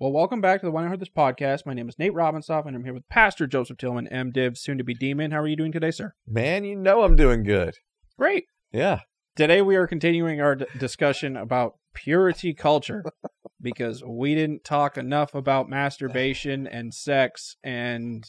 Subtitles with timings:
[0.00, 1.66] Well, welcome back to the When I Heard This podcast.
[1.66, 4.84] My name is Nate Robinsoff, and I'm here with Pastor Joseph Tillman, MDiv, soon to
[4.84, 5.30] be DMin.
[5.30, 6.14] How are you doing today, sir?
[6.26, 7.76] Man, you know I'm doing good.
[8.18, 8.44] Great.
[8.72, 9.00] Yeah.
[9.36, 13.04] Today we are continuing our d- discussion about purity culture
[13.60, 18.24] because we didn't talk enough about masturbation and sex and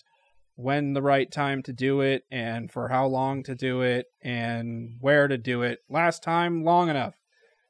[0.55, 4.97] when the right time to do it and for how long to do it and
[4.99, 5.79] where to do it.
[5.89, 7.16] Last time, long enough.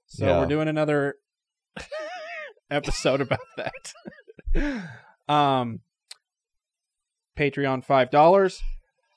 [0.08, 0.40] So Yeah.
[0.40, 1.16] we're doing another
[2.72, 3.94] episode about that.
[5.28, 5.82] um
[7.38, 8.62] Patreon five dollars.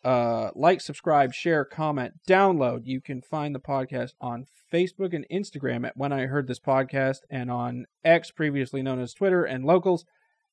[0.05, 2.81] Uh like, subscribe, share, comment, download.
[2.85, 7.19] You can find the podcast on Facebook and Instagram at when I heard this podcast
[7.31, 10.05] and on X previously known as Twitter and locals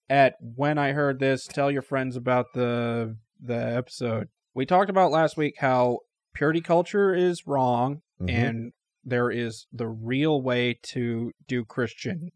[0.10, 1.46] at when I heard this.
[1.48, 4.30] Tell your friends about the the episode.
[4.54, 6.00] We talked about last week how
[6.34, 8.30] purity culture is wrong Mhm.
[8.32, 12.32] and there is the real way to do Christian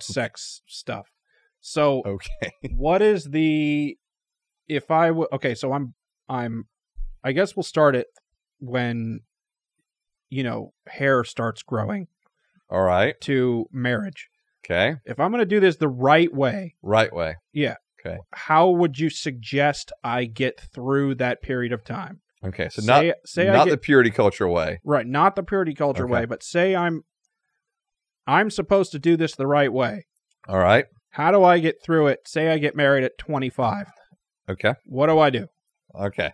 [0.00, 1.08] sex stuff.
[1.60, 2.52] So, okay.
[2.74, 3.96] what is the
[4.68, 5.54] if I w- okay?
[5.54, 5.94] So I'm
[6.28, 6.66] I'm
[7.24, 8.06] I guess we'll start it
[8.58, 9.20] when
[10.28, 12.06] you know hair starts growing
[12.70, 13.20] All right.
[13.22, 14.28] to marriage.
[14.64, 14.96] Okay.
[15.04, 17.34] If I'm going to do this the right way, Right way.
[17.52, 17.76] Yeah.
[18.06, 18.18] Okay.
[18.32, 22.20] How would you suggest I get through that period of time?
[22.44, 22.68] Okay.
[22.70, 24.78] So say not say I not get the purity culture way.
[24.84, 26.12] right, not the purity culture Okay.
[26.12, 27.02] way, but say I'm
[28.26, 30.06] I'm supposed to do this the right way.
[30.48, 30.86] All right.
[31.10, 32.20] How do I get through it?
[32.26, 33.86] Say I get married at 25.
[34.48, 34.74] Okay.
[34.84, 35.46] What do I do?
[35.98, 36.32] Okay.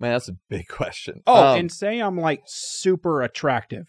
[0.00, 1.22] Man, that's a big question.
[1.26, 3.86] Oh, Um, and say I'm like super attractive,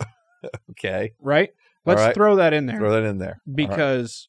[0.70, 1.12] okay.
[1.20, 1.50] right?
[1.84, 2.14] Let's right.
[2.14, 3.40] throw that in there Throw that in there.
[3.46, 3.56] All right.
[3.68, 4.28] because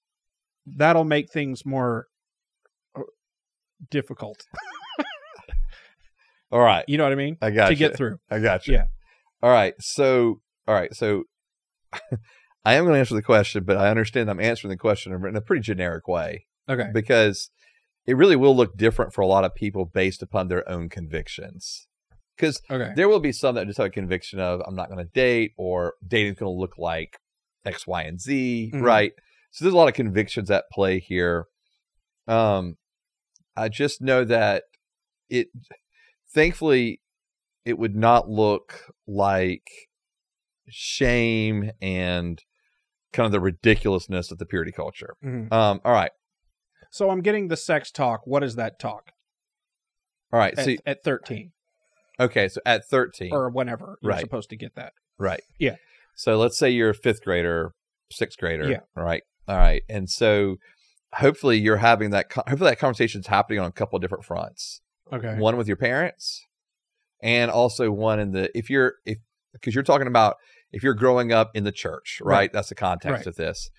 [0.66, 2.08] that'll make things more
[2.96, 3.02] uh,
[3.92, 4.46] difficult.
[6.52, 6.86] All right.
[6.88, 7.38] You know what I mean?
[7.42, 7.78] I got to you.
[7.78, 8.18] get through.
[8.30, 8.74] I got you.
[8.76, 8.86] Yeah.
[9.42, 9.74] All right.
[9.80, 10.94] So, all right.
[10.94, 11.24] So,
[12.66, 15.36] I am going to answer the question, but I understand I'm answering the question in
[15.36, 16.90] a pretty generic way Okay.
[16.94, 17.50] because
[18.06, 21.88] it really will look different for a lot of people based upon their own convictions.
[22.36, 22.94] Because Okay.
[22.96, 25.52] there will be some that just have a conviction of I'm not going to date
[25.58, 27.18] or dating's going to look like
[27.66, 28.82] X, Y, and Z, Mhm.
[28.82, 29.12] right?
[29.52, 31.46] So there's a lot of convictions at play here.
[32.28, 32.78] Um,
[33.56, 34.64] I just know that
[35.30, 35.50] it,
[36.34, 37.02] thankfully,
[37.66, 39.68] it would not look like
[40.70, 42.44] shame and
[43.12, 45.16] kind of the ridiculousness of the purity culture.
[45.24, 45.52] Mhm.
[45.52, 46.12] Um, all right,
[46.92, 48.26] So I'm getting the sex talk.
[48.26, 49.12] What is that talk
[50.32, 50.58] all right.
[50.58, 51.52] at, So at 13
[52.20, 54.22] okay, so at 13, or whenever you're Right.
[54.22, 54.94] supposed to get that?
[55.18, 55.42] Right.
[55.60, 55.76] Yeah.
[56.16, 57.74] So let's say you're a fifth grader,
[58.12, 58.70] sixth grader.
[58.70, 58.80] Yeah.
[58.96, 59.24] Right.
[59.48, 59.82] All right.
[59.90, 60.58] And so
[61.14, 64.82] hopefully you're having that, hopefully that conversation is happening on a couple of different fronts.
[65.12, 65.36] Okay.
[65.38, 66.46] One with your parents
[67.22, 69.18] and also one in the, if you're, if,
[69.54, 70.38] because you're talking about
[70.74, 72.36] if you're growing up in the church, right?
[72.36, 72.54] Right.
[72.54, 73.28] That's the context Right.
[73.28, 73.70] of this.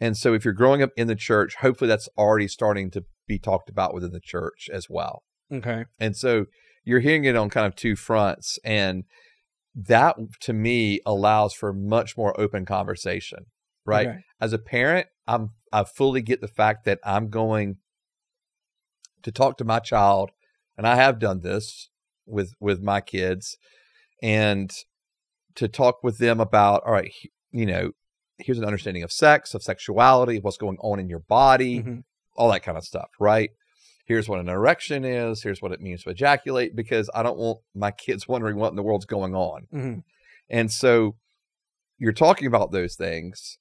[0.00, 3.38] And so if you're growing up in the church, hopefully that's already starting to be
[3.38, 5.22] talked about within the church as well.
[5.52, 5.84] Okay.
[5.98, 6.46] And so
[6.84, 8.58] you're hearing it on kind of two fronts.
[8.64, 9.04] And
[9.74, 13.46] that to me allows for much more open conversation,
[13.86, 14.08] right?
[14.08, 14.18] Okay.
[14.40, 17.76] As a parent, I'm I fully get the fact that I'm going
[19.22, 20.30] to talk to my child,
[20.76, 21.90] and I have done this
[22.26, 23.56] with with my kids,
[24.22, 24.72] and
[25.60, 27.12] to talk with them about, all right,
[27.52, 27.90] you know,
[28.38, 32.04] here's an understanding of sex, of sexuality, of what's going on in your body, Mhm.
[32.36, 33.50] all that kind of stuff, right?
[34.06, 35.42] Here's what an erection is.
[35.42, 38.76] Here's what it means to ejaculate, because I don't want my kids wondering what in
[38.76, 39.66] the world's going on.
[39.72, 40.02] Mhm.
[40.48, 41.16] And so
[41.98, 43.58] you're talking about those things,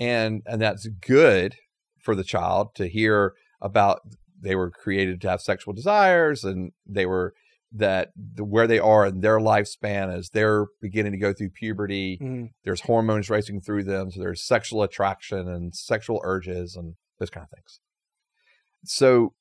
[0.00, 1.56] and and that's good
[2.02, 4.00] for the child to hear about
[4.40, 7.34] they were created to have sexual desires and they were
[7.78, 12.18] that the, where they are in their lifespan as they're beginning to go through puberty
[12.20, 12.50] Mhm.
[12.64, 17.44] there's hormones racing through them so there's sexual attraction and sexual urges and those kind
[17.44, 17.80] of things
[18.84, 19.34] so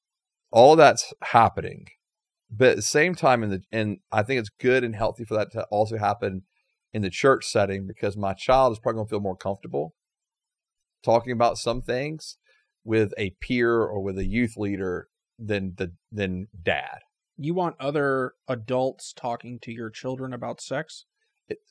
[0.52, 1.86] all that's happening
[2.50, 5.36] but at the same time in the and i think it's good and healthy for
[5.36, 6.44] that to also happen
[6.94, 9.94] in the church setting because my child is probably going to feel more comfortable
[11.04, 12.38] talking about some things
[12.84, 15.08] with a peer or with a youth leader
[15.38, 17.00] than the than dad
[17.38, 21.06] You want other adults talking to your children about sex?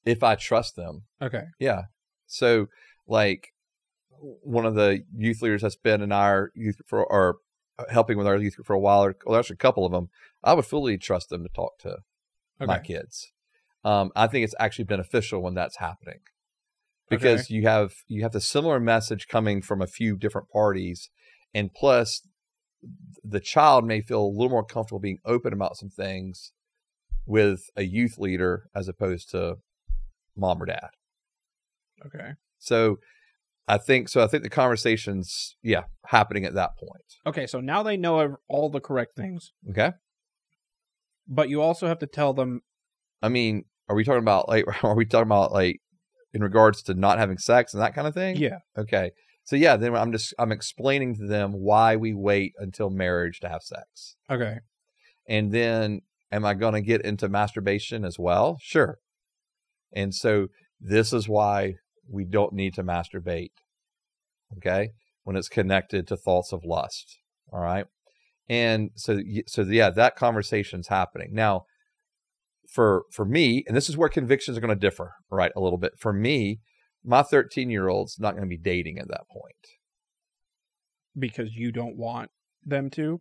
[0.06, 1.46] if i trust them Okay.
[1.58, 1.82] Yeah.
[2.26, 2.69] So
[3.06, 3.52] like
[4.19, 7.38] one of the youth leaders that's been in our youth for or
[7.90, 10.08] helping with our youth for a while, or well, actually a couple of them,
[10.43, 11.99] I would fully trust them to talk to
[12.60, 13.32] my kids.
[13.84, 16.20] Um, I think it's actually beneficial when that's happening
[17.10, 21.10] because you have you have the similar message coming from a few different parties,
[21.52, 22.26] and plus
[23.22, 26.52] the child may feel a little more comfortable being open about some things
[27.26, 29.56] with a youth leader as opposed to
[30.36, 30.88] mom or dad.
[32.04, 32.32] Okay.
[32.58, 32.98] So
[33.66, 34.22] I think so.
[34.22, 37.04] I think the conversation's yeah happening at that point.
[37.26, 39.92] Okay, so now they know all the correct things, Okay.
[41.26, 42.60] but you also have to tell them
[43.22, 45.81] I mean, are we talking about like are we talking about like
[46.34, 48.36] in regards to not having sex and that kind of thing?
[48.36, 48.58] yeah.
[48.76, 49.12] Okay.
[49.44, 53.49] So yeah, then I'm just I'm explaining to them why we wait until marriage to
[53.49, 54.17] have sex.
[54.31, 54.58] Okay.
[55.29, 56.00] And then
[56.32, 58.58] am I going to get into masturbation as well?
[58.61, 58.99] Sure.
[59.93, 60.49] And so
[60.81, 61.75] this is why
[62.11, 63.52] we don't need to masturbate.
[64.56, 64.91] Okay?
[65.25, 67.19] When it's connected to thoughts of lust.
[67.52, 67.87] All right?
[68.49, 71.31] And so so yeah, that conversation's happening.
[71.32, 71.64] Now,
[72.69, 75.79] for for me, and this is where convictions are going to differ, right, a little
[75.79, 75.93] bit.
[75.99, 76.61] For me,
[77.04, 79.54] my 13-year-old's not going to be dating at that point.
[81.18, 82.30] Because you don't want
[82.64, 83.20] them to.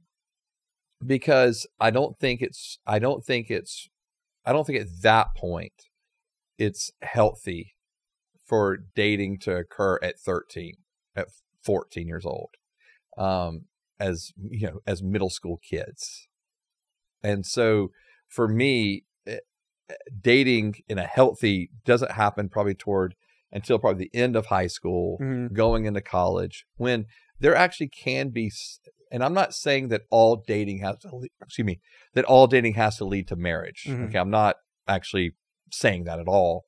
[1.06, 3.90] because I don't think it's I don't think it's
[4.46, 5.74] I don't think at that point
[6.58, 7.76] it's healthy
[8.46, 10.76] for dating to occur at 13
[11.16, 11.28] at
[11.64, 12.50] 14 years old
[13.18, 13.66] um
[14.00, 16.28] as you know as middle school kids
[17.24, 17.90] and so
[18.28, 19.38] for me eh,
[19.90, 23.16] eh, dating in a healthy doesn't happen probably toward
[23.54, 25.54] until probably the end of high school Mhm.
[25.54, 27.06] going into college when
[27.40, 28.52] there actually can be.
[29.12, 31.80] And i'm not saying that all dating has to lead, excuse me
[32.16, 34.06] that all dating has to lead to marriage Mhm.
[34.08, 34.56] okay i'm not
[34.88, 35.34] actually
[35.72, 36.66] saying that at all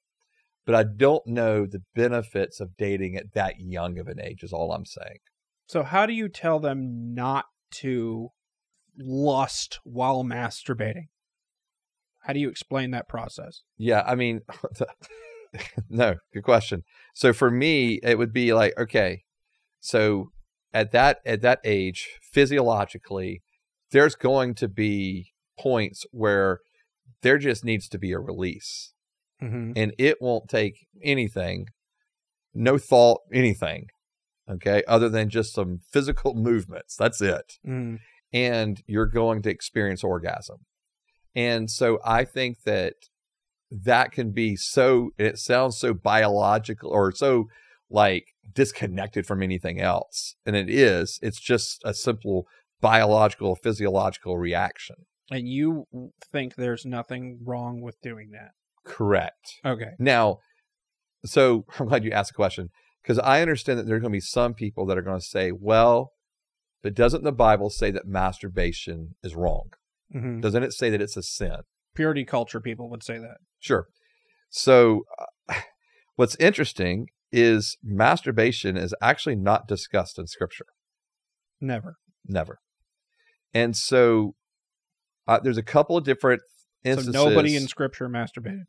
[0.65, 4.53] but i don't know the benefits of dating at that young of an age is
[4.53, 5.17] all i'm saying
[5.67, 7.45] So how do you tell them not
[7.81, 8.29] to
[8.97, 11.07] lust while masturbating?
[12.25, 13.63] How do you explain that process?
[13.77, 14.41] yeah i mean
[15.89, 19.23] no good question so for me it would be like okay
[19.79, 20.29] so
[20.73, 23.41] at that at that age physiologically
[23.91, 26.59] there's going to be points where
[27.21, 28.91] there just needs to be a release
[29.43, 29.73] Mm-hmm.
[29.75, 31.67] and it won't take anything
[32.53, 33.87] no thought anything
[34.49, 37.95] okay other than just some physical movements that's it Mm-hmm.
[38.31, 40.59] and you're going to experience orgasm
[41.35, 42.93] and so i think that
[43.71, 47.45] that can be so it sounds so biological or so
[47.89, 52.45] like disconnected from anything else and it is it's just a simple
[52.81, 54.95] biological physiological reaction
[55.31, 55.85] And you
[56.31, 58.51] think there's nothing wrong with doing that?
[58.85, 59.91] correct Okay.
[59.97, 60.37] Now,
[61.25, 62.69] so I'm glad you asked the question
[63.01, 65.25] because I understand that there are going to be some people that are going to
[65.25, 66.11] say, well,
[66.81, 69.69] but doesn't the Bible say that masturbation is wrong?
[70.15, 70.39] Mm-hmm.
[70.39, 71.57] Doesn't it say that it's a sin?
[71.95, 73.37] Purity culture people would say that.
[73.65, 73.87] Sure.
[74.49, 75.03] So,
[75.49, 75.55] uh,
[76.15, 80.67] what's interesting is masturbation is actually not discussed in Scripture.
[81.59, 81.95] Never.
[82.27, 82.59] Never.
[83.53, 84.35] And so,
[85.27, 86.41] uh, there's a couple of different
[86.83, 87.15] instances.
[87.15, 88.65] So nobody in scripture masturbated.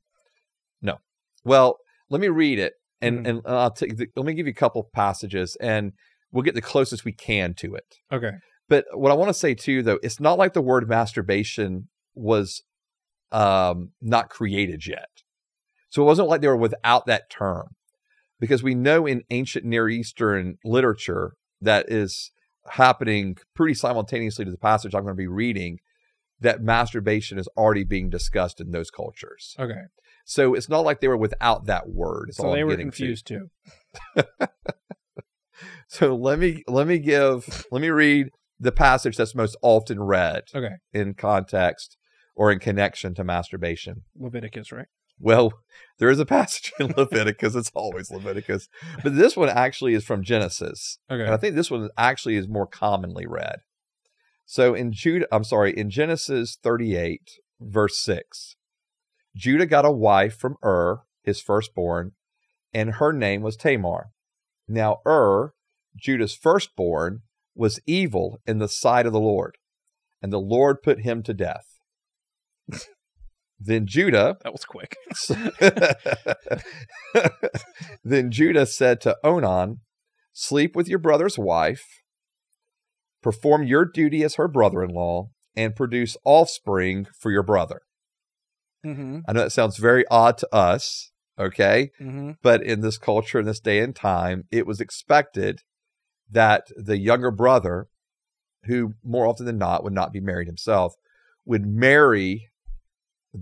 [0.81, 0.97] No.
[1.45, 1.77] Well,
[2.09, 2.73] let me read it,
[3.03, 3.29] and Mhm.
[3.29, 3.97] and I'll take.
[3.97, 5.93] The, let me give you a couple passages, and
[6.33, 7.85] we'll get the closest we can to it.
[8.11, 8.33] Okay.
[8.69, 12.63] But what I want to say too, though, it's not like the word masturbation was
[13.37, 15.09] um, not created yet.
[15.91, 17.69] So it wasn't like they were without that term,
[18.41, 22.31] because we know in ancient Near Eastern literature that is
[22.71, 25.79] happening pretty simultaneously to the passage I'm going to be reading.
[26.41, 29.55] That masturbation is already being discussed in those cultures.
[29.59, 29.83] Okay.
[30.27, 32.35] So it's not like they were without that word.
[32.35, 32.97] So all they I'm were getting to.
[32.97, 33.51] confused too.
[35.89, 40.43] So let me let me give let me read the passage that's most often read
[40.55, 40.75] Okay.
[40.93, 41.97] in context
[42.37, 44.03] or in connection to masturbation.
[44.15, 44.87] Leviticus, right?
[45.19, 45.55] Well,
[45.99, 47.55] there is a passage in Leviticus.
[47.55, 48.69] It's always Leviticus,
[49.03, 52.67] but this one actually is from Genesis, and I think this one actually is more
[52.67, 53.61] commonly read.
[54.45, 57.21] So in Judah, I'm sorry, in Genesis 38,
[57.61, 58.57] verse 6,
[59.35, 62.13] Judah got a wife from Ur, his firstborn,
[62.73, 64.11] and her name was Tamar.
[64.69, 65.55] Now Ur,
[65.97, 67.23] Judah's firstborn,
[67.55, 69.57] was evil in the sight of the Lord,
[70.23, 71.76] and the Lord put him to death.
[73.59, 74.97] Then Judah That was quick.
[78.05, 79.81] then Judah said to Onan,
[80.33, 81.85] Sleep with your brother's wife,
[83.23, 87.81] perform your duty as her brother in law, and produce offspring for your brother.
[88.85, 89.21] Mm-hmm.
[89.27, 91.91] I know that sounds very odd to us, okay?
[92.01, 92.33] Mm-hmm.
[92.43, 95.61] But in this culture, in this day and time, it was expected
[96.31, 97.87] that the younger brother,
[98.65, 100.93] who more often than not would not be married himself,
[101.47, 102.49] would marry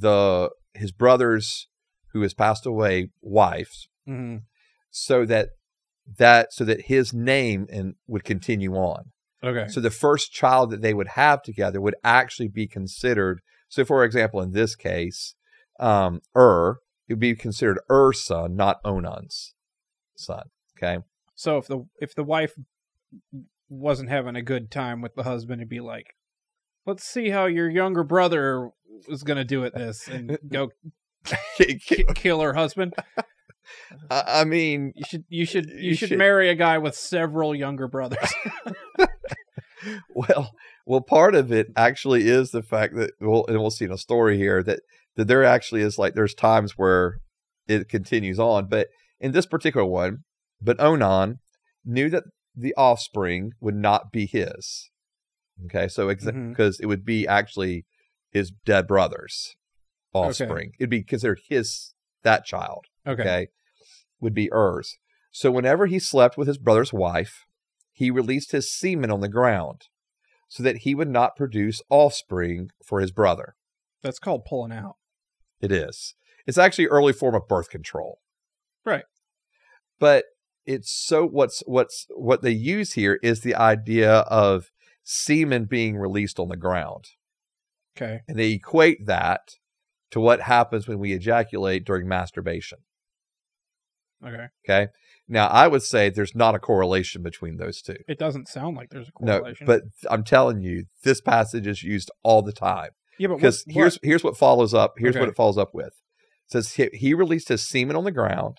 [0.00, 1.68] the his brother's
[2.12, 4.38] who has passed away wife Mm-hmm.
[4.90, 5.50] so that
[6.18, 9.12] that so that his name and would continue on.
[9.42, 9.66] Okay.
[9.70, 13.40] So the first child that they would have together would actually be considered.
[13.68, 15.34] So, for example, in this case,
[15.80, 19.54] um, Ur it would be considered Er's son, not Onan's
[20.16, 20.44] son.
[20.76, 20.98] Okay,
[21.34, 22.52] So if the if the wife
[23.68, 26.14] wasn't having a good time with the husband, it'd be like,
[26.86, 28.70] "Let's see how your younger brother
[29.08, 30.70] is going to do at this," and go
[31.58, 32.94] ki- kill her husband.
[34.10, 37.54] I mean, You should you should you, You should, should- marry a guy with several
[37.54, 38.32] younger brothers.
[40.14, 40.52] well,
[40.86, 43.98] well, part of it actually is the fact that well, and we'll see in a
[43.98, 44.80] story here that
[45.16, 47.18] that there actually is like there's times where
[47.66, 48.88] it continues on, but
[49.20, 50.18] in this particular one,
[50.60, 51.38] but Onan
[51.84, 52.24] knew that
[52.54, 54.90] the offspring would not be his.
[55.66, 56.82] Okay, so because mm-hmm.
[56.82, 57.84] it would be actually
[58.34, 59.56] his dead brother's
[60.12, 63.22] offspring, it'd be considered his that child okay.
[63.22, 63.46] okay,
[64.20, 64.98] would be Er's.
[65.32, 67.46] So whenever he slept with his brother's wife,
[67.92, 69.82] he released his semen on the ground
[70.48, 73.54] so that he would not produce offspring for his brother.
[74.02, 74.96] That's called pulling out.
[75.60, 76.14] It is.
[76.46, 78.18] It's actually early form of birth control.
[78.84, 79.04] Right.
[79.98, 80.26] But
[80.66, 84.70] it's so what's what's what they use here is the idea of
[85.02, 87.06] semen being released on the ground.
[87.96, 88.20] Okay.
[88.28, 89.56] And they equate that
[90.10, 92.78] to what happens when we ejaculate during masturbation.
[94.24, 94.46] Okay.
[94.68, 94.88] Okay.
[95.28, 97.96] Now, I would say there's not a correlation between those two.
[98.06, 99.66] It doesn't sound like there's a correlation.
[99.66, 103.64] No, but I'm telling you, this passage is used all the time yeah, but because
[103.66, 104.94] what, here's here's what follows up.
[104.98, 105.86] Here's what it follows up with.
[106.46, 108.58] It says he, he released his semen on the ground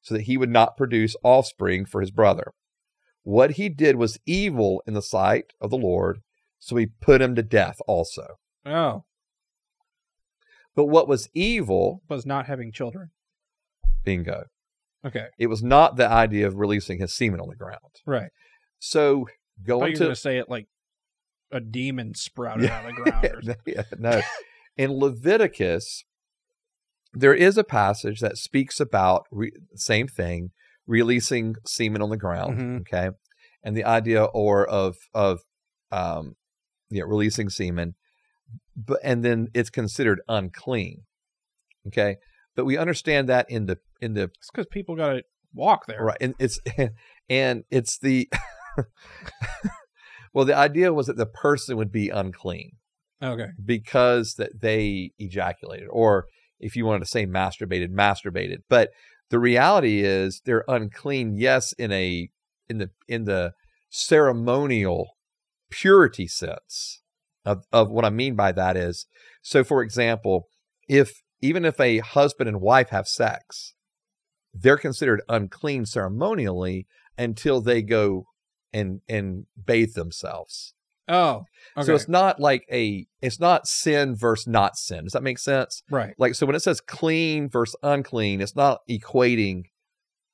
[0.00, 2.52] so that he would not produce offspring for his brother.
[3.22, 6.20] What he did was evil in the sight of the Lord,
[6.58, 8.36] so he put him to death also.
[8.66, 9.04] Oh
[10.74, 13.10] But what was evil, was not having children.
[14.04, 14.44] bingo,
[15.04, 15.26] Okay.
[15.38, 17.78] it was not the idea of releasing his semen on the ground.
[18.06, 18.30] Right.
[18.78, 19.26] So
[19.62, 20.66] going to say it like
[21.52, 23.56] a demon sprouted out of the ground.
[23.66, 24.20] Yeah, no.
[24.76, 26.04] In Leviticus,
[27.12, 30.50] there is a passage that speaks about re- same thing,
[30.86, 32.58] releasing semen on the ground.
[32.58, 32.80] Mhm.
[32.82, 33.10] Okay,
[33.64, 35.40] and the idea or of of
[35.90, 36.36] um,
[36.88, 37.96] yeah, releasing semen,
[38.76, 41.02] but and then it's considered unclean.
[41.86, 42.16] Okay,
[42.54, 45.22] but we understand that in the in the It's because people got to
[45.54, 46.02] walk there.
[46.02, 46.18] Right.
[46.20, 46.58] And it's
[47.28, 48.28] and it's the
[50.32, 52.72] well, the idea was that the person would be unclean
[53.22, 53.48] Okay.
[53.64, 56.26] because that they ejaculated, or
[56.58, 58.58] if you wanted to say masturbated, masturbated.
[58.68, 58.90] But
[59.30, 62.28] the reality is they're unclean, yes, in a
[62.68, 63.52] in the in the
[63.90, 65.16] ceremonial
[65.70, 66.99] purity sense
[67.44, 69.06] of, of what I mean by that is
[69.42, 70.48] so for example,
[70.88, 73.74] if even if a husband and wife have sex,
[74.52, 78.24] they're considered unclean ceremonially until they go
[78.72, 80.74] and and bathe themselves.
[81.08, 81.44] Oh.
[81.76, 81.86] Okay.
[81.86, 85.04] So it's not like a it's not sin versus not sin.
[85.04, 85.82] Does that make sense?
[85.90, 86.14] right.
[86.18, 89.64] Like so when it says clean versus unclean, it's not equating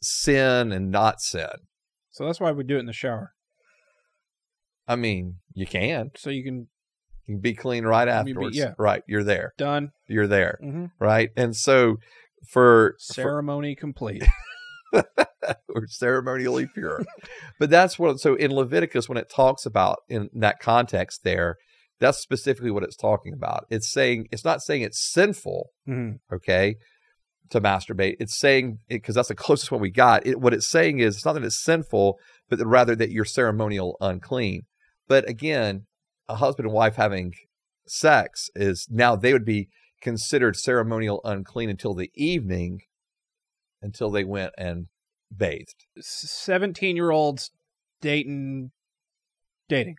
[0.02, 1.48] sin and not sin.
[2.10, 3.32] So that's why we do it in the shower.
[4.88, 6.10] I mean, you can.
[6.16, 6.68] So you can
[7.26, 8.56] You can be clean right be- afterwards.
[8.56, 8.75] yeah.
[8.78, 9.02] Right.
[9.06, 9.52] You're there.
[9.56, 9.90] done.
[10.09, 10.59] You're there.
[10.61, 11.30] hmm Right.
[11.37, 11.97] And so
[12.49, 14.25] for, for Ceremony complete.
[14.95, 17.04] or ceremonially pure.
[17.59, 21.56] but that's what so in Leviticus when it talks about in that context there,
[22.00, 23.66] that's specifically what it's talking about.
[23.71, 26.76] It's saying it's not saying it's sinful, hmm okay,
[27.50, 28.16] to masturbate.
[28.21, 30.26] It's saying because that's the closest one we got.
[30.26, 32.18] It, what it's saying is it's not that it's sinful,
[32.49, 34.62] but rather that you're ceremonial unclean.
[35.09, 35.87] But again,
[36.28, 37.33] a husband and wife having
[37.87, 39.68] sex is now they would be
[40.00, 42.80] considered ceremonial unclean until the evening,
[43.83, 44.87] until they went and
[45.35, 45.87] bathed.
[45.99, 47.50] Seventeen-year-olds
[48.00, 48.71] dating,
[49.68, 49.97] dating.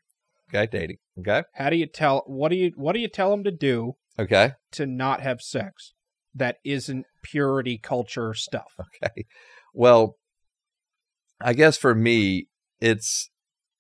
[0.50, 0.98] Okay, dating.
[1.20, 2.24] Okay, How do you tell?
[2.26, 2.72] What do you?
[2.76, 5.94] What do you tell them to do okay, to not have sex?
[6.34, 8.74] That isn't purity culture stuff.
[8.80, 9.26] okay.
[9.74, 10.16] Well,
[11.42, 12.48] I guess for me,
[12.80, 13.30] it's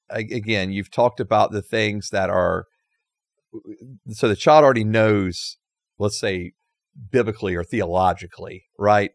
[0.10, 2.66] again, you've talked about the things that are
[4.10, 5.58] so the child already knows,
[5.98, 6.52] let's say,
[7.12, 9.12] biblically or theologically, right?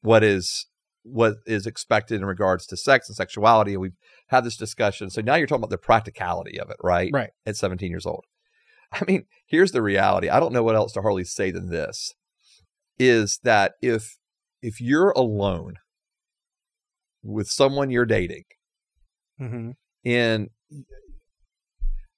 [0.00, 0.66] What is
[1.04, 3.96] what is expected in regards to sex and sexuality, and we've
[4.28, 5.10] had this discussion.
[5.10, 7.10] So now you're talking about the practicality of it, right?
[7.12, 7.30] Right.
[7.44, 8.24] At 17 years old.
[8.92, 10.28] I mean, here's the reality.
[10.28, 12.14] I don't know what else to hardly say than this:
[12.98, 14.18] is that if
[14.60, 15.74] if you're alone
[17.22, 18.44] with someone you're dating,
[19.48, 19.70] hmm
[20.04, 20.50] and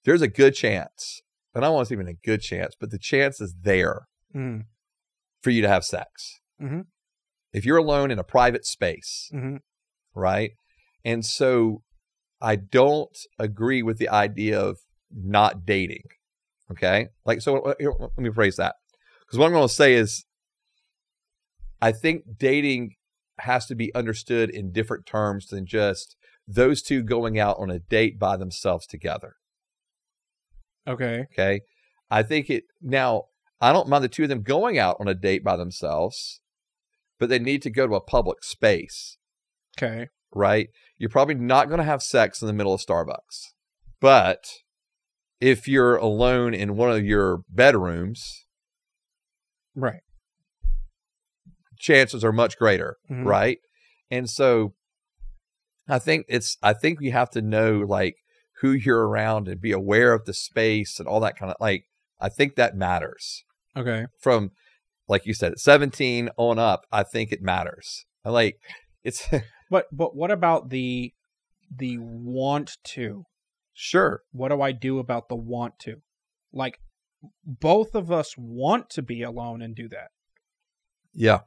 [0.04, 1.22] there's a good chance,
[1.54, 4.06] and I don't want to say even a good chance, but the chance is there
[4.32, 4.60] hmm
[5.42, 6.40] for you to have sex.
[6.60, 6.86] Mhm.
[7.52, 9.56] If you're alone in a private space, hmm
[10.14, 10.52] right?
[11.04, 11.82] And so
[12.40, 14.78] I don't agree with the idea of
[15.10, 16.04] not dating.
[16.70, 17.08] Okay?
[17.24, 18.74] Like, so uh, here, let me phrase that.
[19.20, 20.24] Because what I'm going to say is
[21.80, 22.94] I think dating
[23.40, 27.78] has to be understood in different terms than just those two going out on a
[27.78, 29.36] date by themselves together.
[30.86, 31.26] Okay.
[31.32, 31.60] Okay.
[32.10, 33.24] I think it now,
[33.60, 36.40] I don't mind the two of them going out on a date by themselves,
[37.18, 39.16] but they need to go to a public space,
[39.78, 40.08] Okay.
[40.34, 40.68] right?
[40.98, 43.52] You're probably not going to have sex in the middle of Starbucks.
[44.00, 44.44] But
[45.40, 48.44] if you're alone in one of your bedrooms,
[49.74, 50.02] Right.
[51.78, 53.24] chances are much greater, Mhm.
[53.24, 53.58] right?
[54.10, 54.74] And so
[55.88, 58.16] I think it's I think you have to know like
[58.60, 61.84] who you're around and be aware of the space and all that kind of like
[62.20, 63.44] I think that matters.
[63.76, 64.06] Okay.
[64.20, 64.50] From
[65.08, 68.06] like you said, 17 on up, I think it matters.
[68.24, 68.56] I Like
[69.02, 69.28] it's
[69.70, 71.12] But but what about the
[71.74, 73.24] the want to?
[73.74, 74.20] sure.
[74.30, 75.96] What do I do about the want to?
[76.52, 76.78] Like
[77.44, 80.08] both of us want to be alone and do that.
[81.12, 81.40] Yeah.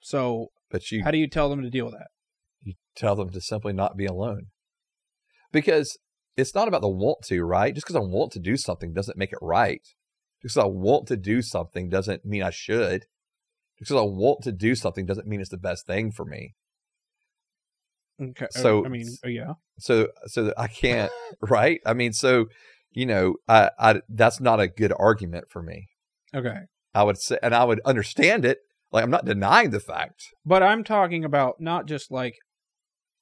[0.00, 2.08] So But you how do you tell them to deal with that?
[2.62, 4.46] You tell them to simply not be alone.
[5.52, 5.98] Because
[6.36, 7.74] it's not about the want to, right?
[7.74, 9.82] Just because I want to do something doesn't make it right.
[10.42, 13.02] Just because I want to do something doesn't mean I should.
[13.78, 16.54] Just because I want to do something doesn't mean it's the best thing for me.
[18.20, 18.46] Okay.
[18.50, 19.54] So- I mean, uh, yeah.
[19.78, 21.80] So, so I can't, right?
[21.86, 22.46] I mean, so,
[22.90, 25.88] you know, I, I, that's not a good argument for me.
[26.34, 26.58] Okay.
[26.94, 28.58] I would say, and I would understand it.
[28.92, 30.24] Like, I'm not denying the fact.
[30.44, 32.34] But I'm talking about not just like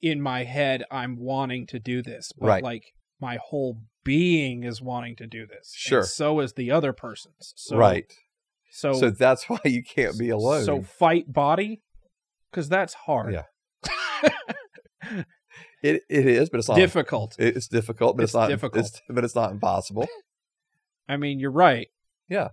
[0.00, 2.62] in my head I'm wanting to do this, but Right.
[2.62, 5.72] like my whole being is wanting to do this.
[5.74, 6.02] and Sure.
[6.04, 7.52] so is the other person's.
[7.56, 8.10] So, right.
[8.70, 10.64] So So that's why you can't be alone.
[10.64, 11.82] So fight body,
[12.50, 13.32] because that's hard.
[13.34, 13.44] Yeah.
[15.82, 17.36] it, it is, but it's not Difficult.
[17.38, 18.84] It's difficult, but it's, It's not difficult.
[18.84, 20.06] It's, but it's not impossible.
[21.08, 21.88] I mean, you're right.
[22.28, 22.48] Yeah.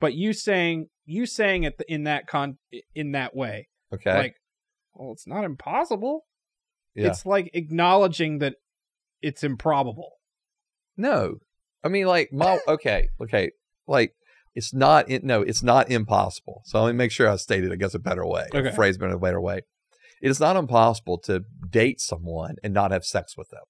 [0.00, 2.58] But you saying you saying it in that con
[2.94, 4.16] in that way, Okay.
[4.16, 4.34] like,
[4.94, 6.24] well, it's not impossible.
[6.94, 7.08] Yeah.
[7.08, 8.56] It's like acknowledging that
[9.22, 10.12] it's improbable.
[10.96, 11.36] no,
[11.84, 13.50] I mean, like my okay, okay,
[13.86, 14.14] like
[14.54, 15.08] it's not.
[15.08, 16.62] in no, it's not impossible.
[16.64, 17.70] So let me make sure I stated.
[17.70, 18.46] it, I guess a better way.
[18.54, 18.72] Okay.
[18.74, 19.60] Phrase it in a better way.
[20.20, 23.62] It is not impossible to date someone and not have sex with them.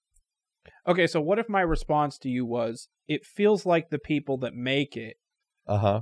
[0.86, 4.54] Okay, so what if my response to you was, it feels like the people that
[4.54, 5.16] make it
[5.66, 6.00] Uh huh.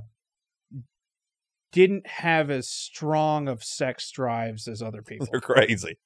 [1.71, 5.27] didn't have as strong of sex drives as other people.
[5.31, 5.97] They're crazy.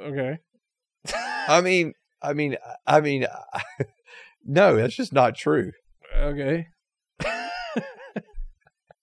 [0.00, 0.38] Okay.
[1.48, 3.26] I mean, I mean, I mean,
[4.44, 5.72] no, that's just not true.
[6.16, 6.66] okay.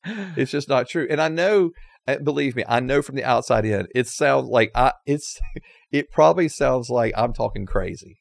[0.06, 1.06] It's just not true.
[1.10, 1.72] And I know,
[2.08, 5.38] uh, believe me, I know from the outside in, it sounds like I, it's,
[5.92, 8.20] it probably sounds like I'm talking crazy.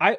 [0.00, 0.18] I.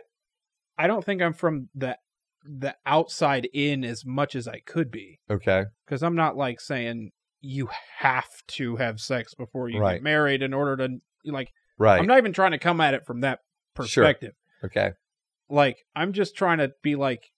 [0.77, 1.97] I don't think I'm from the
[2.43, 5.63] the outside in as much as I could be Okay.
[5.85, 9.93] because I'm not like saying you have to have sex before you Right.
[9.95, 10.97] get married in order to
[11.31, 11.51] like.
[11.77, 11.99] Right.
[11.99, 13.39] I'm not even trying to come at it from that
[13.73, 14.33] perspective.
[14.61, 14.69] Sure.
[14.69, 14.91] okay.
[15.49, 17.31] Like I'm just trying to be like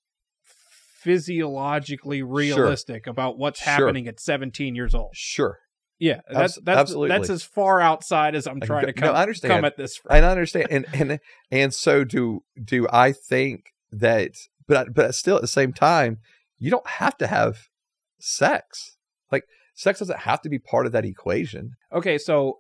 [1.01, 3.73] physiologically realistic about what's Sure.
[3.73, 5.11] happening at 17 years old.
[5.13, 5.59] Sure.
[5.99, 7.09] Yeah, that's that's absolutely.
[7.09, 9.51] that's as far outside as I'm trying to No, come, I understand.
[9.51, 9.97] come at this.
[9.97, 10.11] From.
[10.11, 10.67] I understand.
[10.69, 11.19] And, and,
[11.49, 14.31] and so do, do I think that,
[14.67, 16.19] but, but still at the same time,
[16.59, 17.69] you don't have to have
[18.19, 18.97] sex.
[19.31, 21.71] Like sex doesn't have to be part of that equation.
[21.91, 22.59] Okay, so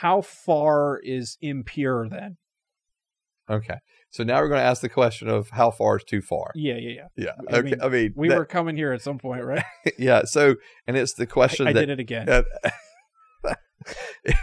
[0.00, 2.36] how far is impure then?
[3.50, 3.78] Okay.
[4.10, 6.52] So now we're going to ask the question of how far is too far.
[6.54, 7.06] Yeah, yeah, yeah.
[7.16, 7.30] Yeah.
[7.50, 7.70] I okay.
[7.70, 9.64] mean, I mean, We that- were coming here at some point, right?
[9.98, 10.22] yeah.
[10.24, 10.54] So,
[10.86, 12.28] and it's the I, question I that did it again.
[12.28, 12.42] Uh,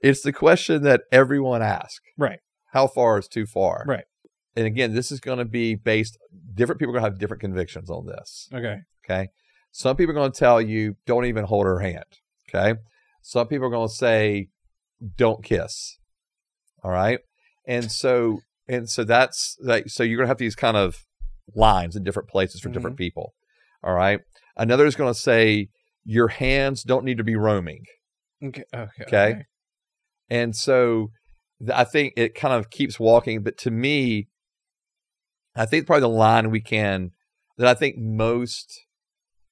[0.00, 2.00] it's the question that everyone asks.
[2.16, 2.38] Right.
[2.72, 3.84] How far is too far?
[3.88, 4.04] Right.
[4.54, 6.16] And again, this is going to be based,
[6.54, 8.48] different people are going to have different convictions on this.
[8.54, 8.76] Okay.
[9.04, 9.30] Okay.
[9.72, 12.04] Some people are going to tell you, don't even hold her hand.
[12.48, 12.78] Okay.
[13.22, 14.48] Some people are going to say,
[15.16, 15.98] don't kiss.
[16.82, 17.20] All right.
[17.66, 21.04] And so, and so that's like, so you're going to have these kind of
[21.54, 23.04] lines in different places for different mm-hmm.
[23.04, 23.34] people.
[23.84, 24.20] All right.
[24.56, 25.68] Another is going to say,
[26.04, 27.84] your hands don't need to be roaming.
[28.44, 28.64] Okay.
[28.74, 29.04] Okay.
[29.06, 29.42] Okay.
[30.28, 31.10] And so
[31.60, 33.42] th- I think it kind of keeps walking.
[33.42, 34.28] But to me,
[35.54, 37.12] I think probably the line we can,
[37.58, 38.80] that I think most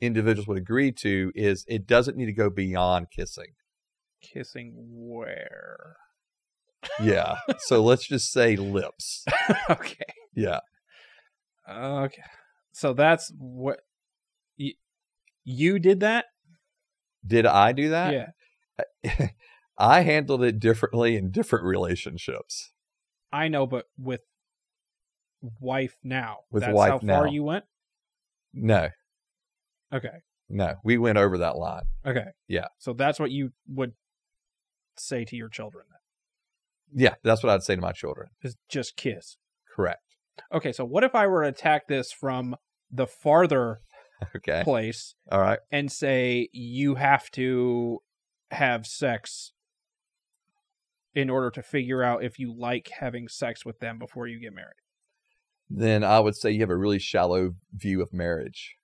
[0.00, 3.52] individuals would agree to is it doesn't need to go beyond kissing.
[4.20, 5.96] Kissing where?
[7.02, 7.37] Yeah.
[7.59, 9.24] so let's just say lips.
[9.70, 10.04] okay.
[10.35, 10.61] Yeah.
[11.68, 12.22] Okay.
[12.72, 13.80] So that's what
[14.56, 14.74] you,
[15.44, 16.26] you did that?
[17.26, 18.33] Did I do that?
[19.04, 19.26] yeah.
[19.78, 22.72] I handled it differently in different relationships.
[23.33, 24.20] I know, but with
[25.61, 26.38] wife now.
[26.50, 27.30] With that's wife how far now.
[27.30, 27.64] you went?
[28.52, 28.88] No,
[29.94, 30.09] Okay.
[30.48, 31.85] no, we went over that line.
[32.04, 32.26] Okay.
[32.48, 32.66] Yeah.
[32.78, 33.92] So that's what you would
[35.00, 35.84] say to your children?
[36.94, 38.28] Yeah, that's what I'd say to my children.
[38.42, 39.36] Is just kiss.
[39.76, 40.02] Correct.
[40.52, 42.56] Okay, so what if I were to attack this from
[42.90, 43.80] the farther
[44.36, 44.62] Okay.
[44.64, 45.58] place All right.
[45.70, 48.00] and say you have to
[48.50, 49.52] have sex
[51.14, 54.52] in order to figure out if you like having sex with them before you get
[54.52, 54.74] married?
[55.68, 58.74] Then I would say you have a really shallow view of marriage.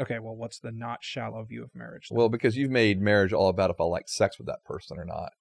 [0.00, 2.08] Okay, well, what's the not shallow view of marriage?
[2.08, 2.16] then?
[2.18, 5.04] Well, because you've made marriage all about if I like sex with that person or
[5.04, 5.32] not.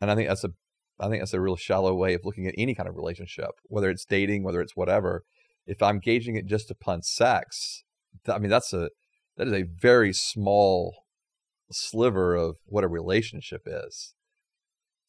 [0.00, 0.50] And I think that's a
[0.98, 3.88] I think that's a real shallow way of looking at any kind of relationship, whether
[3.88, 5.24] it's dating, whether it's whatever.
[5.66, 7.84] If I'm gauging it just upon sex,
[8.28, 8.90] I mean that's a
[9.36, 10.94] that is a very small
[11.72, 14.14] sliver of what a relationship is.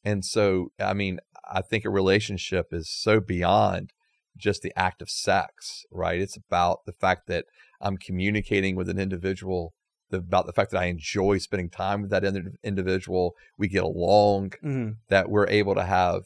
[0.03, 1.19] And so, I mean,
[1.51, 3.91] I think a relationship is so beyond
[4.37, 6.19] just the act of sex, right?
[6.19, 7.45] It's about the fact that
[7.79, 9.73] I'm communicating with an individual
[10.11, 13.35] the, about the fact that I enjoy spending time with that indi- individual.
[13.57, 14.97] We get along, Mhm.
[15.09, 16.23] that we're able to have,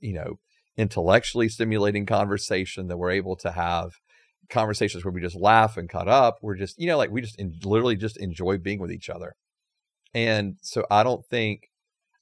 [0.00, 0.38] you know,
[0.76, 3.92] intellectually stimulating conversation, that we're able to have
[4.48, 6.38] conversations where we just laugh and cut up.
[6.40, 9.34] We're just, you know, like we just en- literally just enjoy being with each other.
[10.14, 11.68] And so I don't think,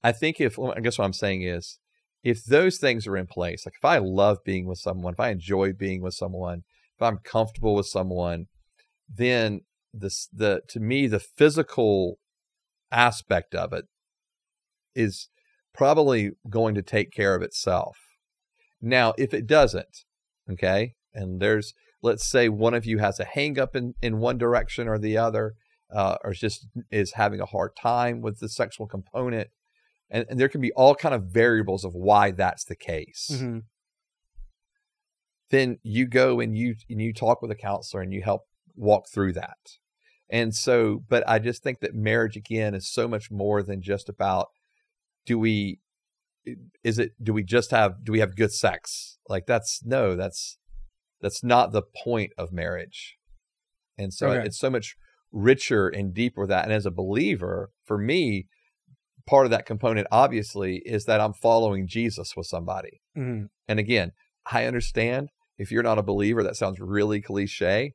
[0.02, 1.78] I think if, I guess what I'm saying is,
[2.22, 5.30] if those things are in place, like if I love being with someone, if I
[5.30, 6.64] enjoy being with someone,
[6.96, 8.46] if I'm comfortable with someone,
[9.08, 9.60] then
[10.00, 12.18] this the to me the physical
[12.90, 13.86] aspect of it
[14.94, 15.28] is
[15.74, 17.96] probably going to take care of itself.
[18.80, 20.04] Now, if it doesn't,
[20.50, 24.38] okay, and there's let's say one of you has a hang up in, in one
[24.38, 25.54] direction or the other,
[25.92, 29.48] uh, or is just is having a hard time with the sexual component,
[30.10, 33.62] and, and there can be all kind of variables of why that's the case Mhm.
[35.50, 38.42] then you go and you and you talk with a counselor and you help
[38.74, 39.56] walk through that.
[40.28, 44.08] And so, but I just think that marriage again is so much more than just
[44.08, 44.48] about
[45.24, 45.80] do we
[46.84, 49.18] is it do we just have do we have good sex?
[49.28, 50.58] Like that's no, that's
[51.20, 53.16] that's not the point of marriage.
[53.98, 54.46] And so Okay.
[54.46, 54.94] it's so much
[55.32, 56.64] richer and deeper that.
[56.64, 58.46] And as a believer, for me,
[59.26, 63.00] part of that component obviously is that I'm following Jesus with somebody.
[63.16, 63.48] Mhm.
[63.66, 64.12] And again,
[64.52, 67.94] I understand if you're not a believer, that sounds really cliche.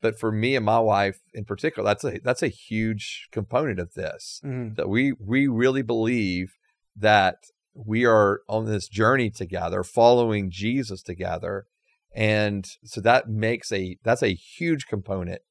[0.00, 3.94] But for me and my wife in particular, that's a that's a huge component of
[3.94, 4.40] this.
[4.44, 4.76] Mhm.
[4.76, 6.54] That we we really believe
[6.94, 7.36] that
[7.74, 11.66] we are on this journey together, following Jesus together.
[12.14, 15.42] And so that makes a that's a huge component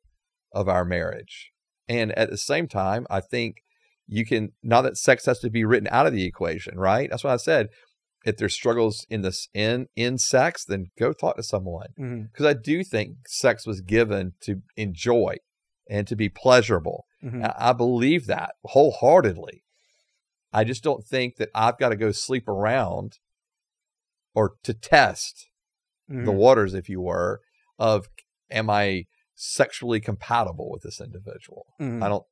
[0.51, 1.51] of our marriage.
[1.87, 3.57] And at the same time, I think
[4.07, 7.09] you can not that sex has to be written out of the equation, right?
[7.09, 7.69] That's what I said
[8.27, 11.87] if there's struggles in this in in sex, then go talk to someone
[12.31, 15.37] because I do think sex was given to enjoy
[15.89, 17.05] and to be pleasurable.
[17.23, 17.43] Mhm.
[17.45, 19.63] I, I believe that wholeheartedly.
[20.53, 23.13] I just don't think that I've got to go sleep around
[24.33, 25.47] or to test
[26.07, 26.35] the Mhm.
[26.35, 27.41] waters, if you were,
[27.79, 28.07] of
[28.49, 31.65] am I sexually compatible with this individual?
[31.79, 32.25] I don't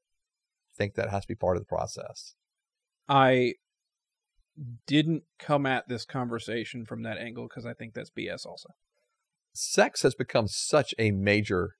[0.78, 2.36] think that has to be part of the process.
[3.08, 3.54] I
[4.88, 8.70] didn't come at this conversation from that angle because I think that's BS also.
[9.54, 11.72] sex has become such a major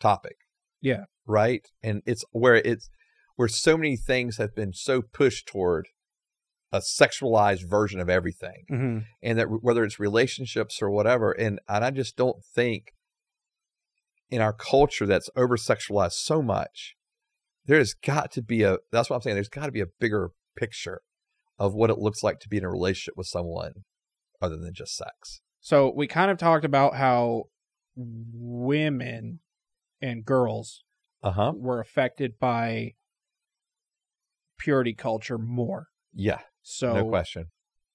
[0.00, 0.36] topic.
[0.80, 1.04] Yeah.
[1.26, 1.66] Right.
[1.82, 2.90] And it's where it's
[3.36, 5.88] where so many things have been so pushed toward
[6.72, 8.64] a sexualized version of everything.
[8.70, 8.98] Mm-hmm.
[9.22, 11.32] And that whether it's relationships or whatever.
[11.32, 12.92] And and I just don't think
[14.30, 16.96] in our culture that's over sexualized so much,
[17.64, 19.36] there's got to be a that's what I'm saying.
[19.36, 21.00] There's got to be a bigger picture
[21.58, 23.72] of what it looks like to be in a relationship with someone
[24.42, 25.40] other than just sex.
[25.60, 27.44] So we kind of talked about how
[27.96, 29.40] women
[30.00, 30.84] and girls
[31.22, 31.52] Uh-huh.
[31.56, 32.92] were affected by
[34.58, 35.86] purity culture more.
[36.12, 36.40] Yeah.
[36.62, 37.46] So no question.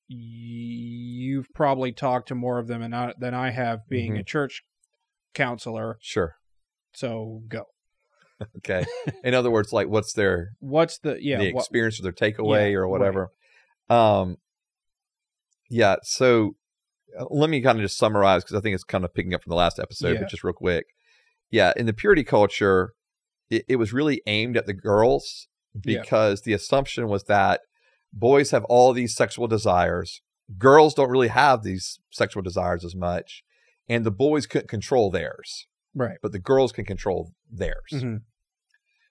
[0.09, 4.19] y- you've probably talked to more of them than I, than I have being Mhm.
[4.19, 4.63] a church
[5.33, 5.97] counselor.
[6.01, 6.35] Sure.
[6.93, 7.65] So go.
[8.57, 8.83] Okay.
[9.23, 11.37] In other words, like what's their What's the yeah?
[11.37, 13.29] the what- experience or their takeaway Yeah, or whatever.
[13.91, 14.37] Um
[15.69, 16.55] yeah, so
[17.17, 19.43] uh, let me kind of just summarize because I think it's kind of picking up
[19.43, 20.19] from the last episode, Yeah.
[20.21, 20.85] but just real quick.
[21.49, 22.93] Yeah, in the purity culture,
[23.49, 26.01] it, it was really aimed at the girls Yeah.
[26.01, 27.61] because the assumption was that
[28.13, 30.21] boys have all these sexual desires.
[30.57, 33.43] Girls don't really have these sexual desires as much,
[33.87, 36.17] and the boys couldn't control theirs, right.
[36.21, 37.91] but the girls can control theirs.
[37.91, 38.17] hmm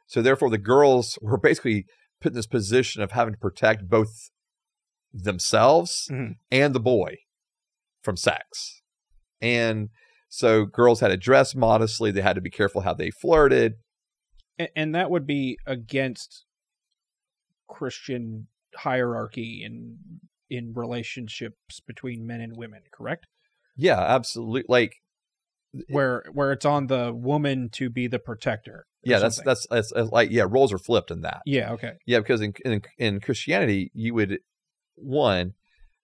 [0.06, 1.86] So therefore, the girls were basically
[2.20, 4.30] put in this position of having to protect both
[5.12, 6.36] themselves Mhm.
[6.50, 7.16] and the boy
[8.02, 8.82] from sex.
[9.40, 9.88] And
[10.28, 12.10] so girls had to dress modestly.
[12.10, 13.74] They had to be careful how they flirted.
[14.58, 16.44] And, and that would be against
[17.68, 19.98] Christian hierarchy in
[20.48, 23.26] in relationships between men and women, correct?
[23.76, 24.64] Yeah, absolutely.
[24.68, 24.94] Like
[25.88, 28.86] Where where it's on the woman to be the protector.
[29.04, 31.42] yeah, that's, that's that's that's like yeah, roles are flipped in that.
[31.46, 31.92] yeah, okay.
[32.06, 34.38] Yeah, because in in, in Christianity, you would
[35.00, 35.54] one,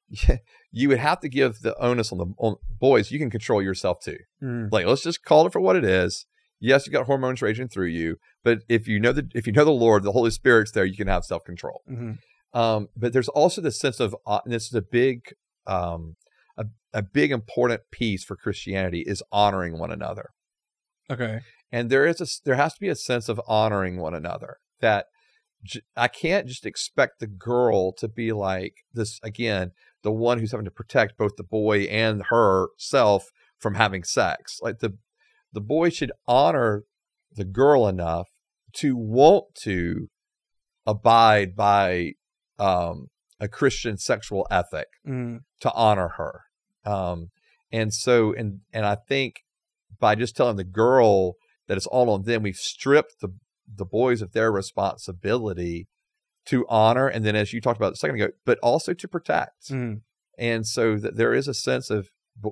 [0.72, 3.10] you would have to give the onus on the on boys.
[3.10, 4.18] You can control yourself too.
[4.42, 6.26] Mm, Like let's just call it for what it is.
[6.58, 9.64] Yes, you got hormones raging through you, but if you know the if you know
[9.64, 10.84] the Lord, the Holy Spirit's there.
[10.86, 11.82] You can have self control.
[11.90, 12.18] mhm.
[12.52, 15.20] Um, but there's also this sense of uh, and this is a big
[15.66, 16.16] um,
[16.56, 20.30] a, a big important piece for Christianity is honoring one another
[21.10, 21.40] Okay.
[21.70, 25.06] and there is a there has to be a sense of honoring one another that
[25.96, 30.66] I can't just expect the girl to be like this again the one who's having
[30.66, 34.96] to protect both the boy and herself from having sex like the
[35.52, 36.84] the boy should honor
[37.32, 38.28] the girl enough
[38.74, 40.08] to want to
[40.86, 42.12] abide by
[42.58, 43.08] um
[43.40, 46.42] a Christian sexual ethic Mm, to honor her.
[46.84, 47.30] Um,
[47.70, 49.42] and so, and and I think
[49.98, 51.34] by just telling the girl
[51.68, 53.28] that it's all on them, we've stripped the
[53.72, 55.88] the boys of their responsibility
[56.46, 59.70] to honor, and then as you talked about a second ago, but also to protect.
[59.70, 60.00] mm,
[60.38, 62.08] And so that there is a sense of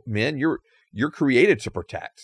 [0.07, 0.61] men, you're
[0.93, 2.23] you're created to protect,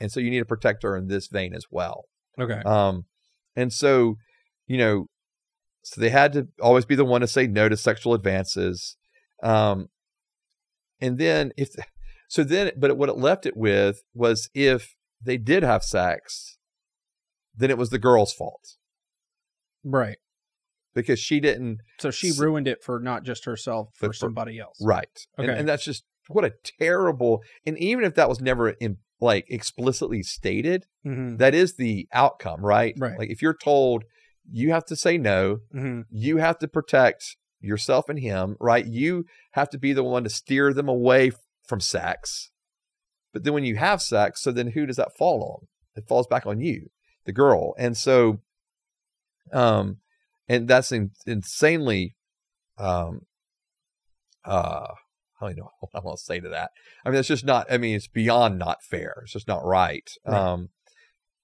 [0.00, 2.04] and so you need a protector in this vein as well.
[2.38, 2.60] okay.
[2.64, 3.04] Um,
[3.56, 4.16] and so,
[4.66, 5.06] you know,
[5.82, 8.96] so they had to always be the one to say no to sexual advances.
[9.42, 9.88] Um,
[11.00, 11.70] and then if,
[12.28, 16.56] so then, but what it left it with was if they did have sex,
[17.54, 18.76] then it was the girl's fault
[19.84, 20.16] right.
[20.94, 24.58] because she didn't, So she S- ruined it for not just herself, for for- somebody
[24.58, 24.78] else.
[24.80, 25.08] right.
[25.38, 25.58] And, Okay.
[25.60, 30.22] and that's just what a terrible, and even if that was never in, like explicitly
[30.22, 32.94] stated, hmm that is the outcome, right?
[32.98, 33.18] Right.
[33.18, 34.04] Like if you're told
[34.50, 38.86] you have to say no, hmm you have to protect yourself and him, right?
[38.86, 41.34] You have to be the one to steer them away f-
[41.66, 42.50] from sex.
[43.32, 45.68] But then when you have sex, so then who does that fall on?
[45.96, 46.88] It falls back on you,
[47.24, 47.74] the girl.
[47.78, 48.40] And so,
[49.52, 49.98] um,
[50.48, 52.16] and that's in, insanely,
[52.78, 53.22] um,
[54.44, 54.86] uh,
[55.40, 56.70] I don't know what I want to say to that.
[57.04, 59.22] I mean, it's just not, I mean, it's beyond not fair.
[59.22, 60.08] It's just not right.
[60.26, 60.36] Right.
[60.36, 60.68] Um,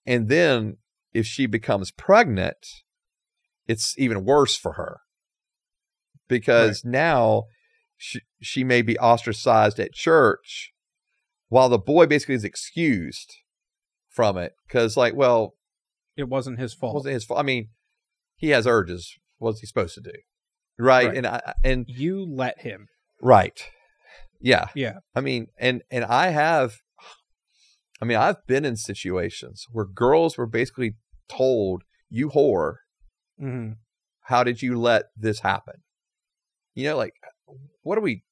[0.07, 0.79] and then
[1.13, 2.67] if she becomes pregnant,
[3.67, 5.01] it's even worse for her
[6.29, 7.45] because now
[7.97, 10.73] she, she may be ostracized at church
[11.49, 13.35] while the boy basically is excused
[14.09, 15.55] from it because like well
[16.19, 16.95] It wasn't his it fault.
[16.95, 17.41] wasn't his fault.
[17.41, 17.69] I mean
[18.37, 19.17] he has urges.
[19.39, 20.13] What's he supposed to do?
[20.79, 21.17] Right, Right.
[21.17, 22.89] and i and you let him.
[23.23, 23.59] right.
[24.41, 24.67] Yeah.
[24.75, 24.99] Yeah.
[25.17, 26.77] i mean and and i have
[28.01, 30.95] i mean i've been in situations where girls were basically
[31.29, 32.75] told you whore.
[33.39, 33.73] Hmm
[34.23, 35.77] how did you let this happen?
[36.75, 37.15] You know like
[37.83, 38.23] what are we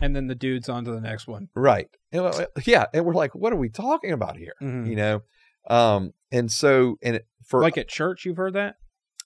[0.00, 1.48] And then the dude's on to the next one.
[1.54, 1.88] right.
[2.12, 2.86] And, uh, yeah.
[2.92, 4.54] And we're like what are we talking about here?
[4.60, 4.88] Mhm.
[4.90, 5.22] you know?
[5.68, 8.76] Um and so and it, for Like at church, you've heard that?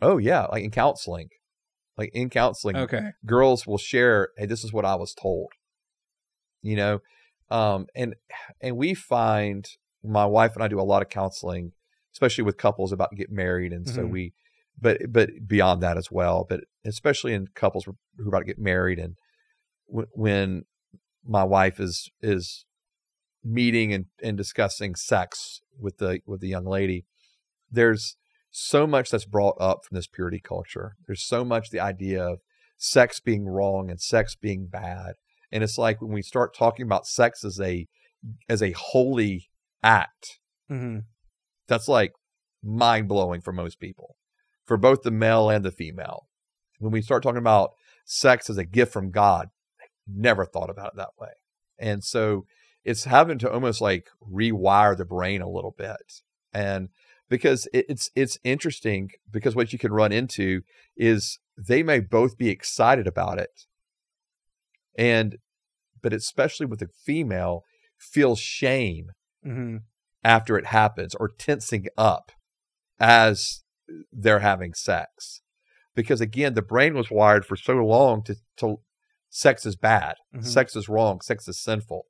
[0.01, 1.29] oh yeah like in counseling
[1.97, 3.11] like in counseling Okay.
[3.27, 5.49] girls will share hey this is what i was told
[6.63, 7.01] you know
[7.51, 8.15] um and
[8.61, 9.67] and we find
[10.05, 11.73] my wife and i do a lot of counseling
[12.15, 14.11] especially with couples about to get married and so Mhm.
[14.11, 14.33] we
[14.81, 18.59] but but beyond that as well but especially in couples who are about to get
[18.59, 19.17] married and
[19.89, 20.63] w- when
[21.25, 22.65] my wife is is
[23.43, 27.05] meeting and, and discussing sex with the with the young lady
[27.71, 28.17] there's
[28.51, 32.41] so much that's brought up from this purity culture there's so much the idea of
[32.77, 35.15] sex being wrong and sex being bad
[35.51, 37.87] and it's like when we start talking about sex as a
[38.49, 39.49] as a holy
[39.83, 40.39] act
[40.69, 40.99] hmm
[41.69, 42.13] that's like
[42.63, 44.17] mind blowing for most people,
[44.67, 46.27] for both the male and the female.
[46.79, 47.71] When we start talking about
[48.05, 49.49] sex as a gift from God,
[50.07, 51.31] never thought about it that way.
[51.79, 52.47] And so
[52.89, 56.23] it's having to almost like rewire the brain a little bit.
[56.55, 56.89] And
[57.29, 60.63] because it's it's interesting because what you can run into
[60.97, 63.67] is they may both be excited about it.
[64.97, 65.37] And
[66.01, 67.65] but especially with the female,
[67.99, 69.11] feel shame
[69.43, 69.77] hmm
[70.25, 72.33] after it happens or tensing up
[72.99, 73.63] as
[74.11, 75.43] they're having sex.
[75.95, 78.81] Because again, the brain was wired for so long to, to
[79.29, 80.45] sex is bad, Mhm.
[80.45, 82.07] sex is wrong, sex is sinful.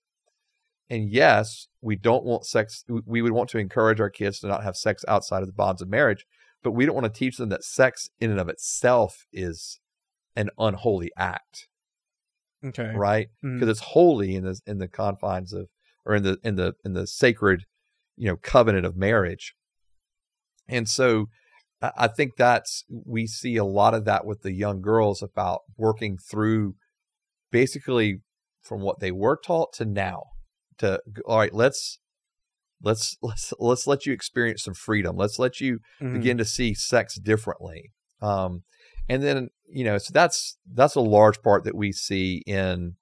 [0.91, 4.65] And yes, we don't want sex, we would want to encourage our kids to not
[4.65, 6.25] have sex outside of the bonds of marriage,
[6.63, 9.81] but we don't want to teach them that sex in and of itself is
[10.35, 11.69] an unholy act,
[12.65, 12.93] Okay.
[12.95, 13.29] right?
[13.45, 13.59] Mm.
[13.59, 15.67] Because it's holy in the in the confines of
[16.07, 17.65] or in the in the in the sacred
[18.17, 19.55] you know covenant of marriage
[20.69, 21.27] and so
[21.81, 26.19] I think that's we see a lot of that with the young girls about working
[26.19, 26.75] through
[27.53, 28.19] basically
[28.63, 30.25] from what they were taught to now
[30.79, 31.99] to all right let's
[32.83, 36.13] let's let's let's let you experience some freedom let's let you Mhm.
[36.13, 38.63] begin to see sex differently um
[39.09, 42.97] and then you know so that's that's a large part that we see in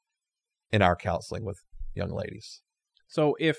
[0.73, 1.59] in our counseling with
[1.95, 2.61] young ladies
[3.09, 3.59] So if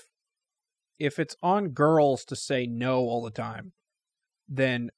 [0.98, 3.72] if it's on girls to say no all the time,
[4.48, 4.90] then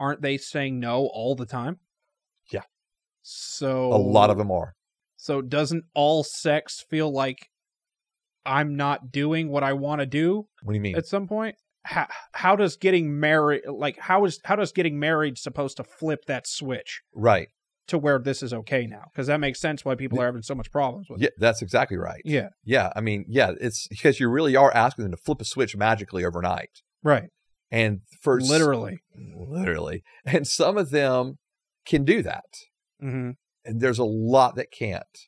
[0.00, 1.78] aren't they saying no all the time?
[2.50, 2.62] Yeah.
[3.22, 4.74] So a lot of them are
[5.16, 7.48] So doesn't all sex feel like
[8.44, 11.56] I'm not doing what I want to do what do you mean at some point?
[11.84, 16.26] How, how does getting married like how is how does getting married supposed to flip
[16.26, 17.48] that switch right
[17.88, 19.04] to where this is okay now?
[19.12, 21.34] Because that makes sense why people are having so much problems with yeah it.
[21.38, 22.50] that's exactly right Yeah.
[22.64, 25.76] yeah i mean yeah it's because you really are asking them to flip a switch
[25.76, 27.30] magically overnight Right.
[27.72, 29.00] and for Literally.
[29.36, 31.38] literally and some of them
[31.84, 32.44] can do that
[33.00, 33.30] hmm
[33.64, 35.18] and there's a lot that can't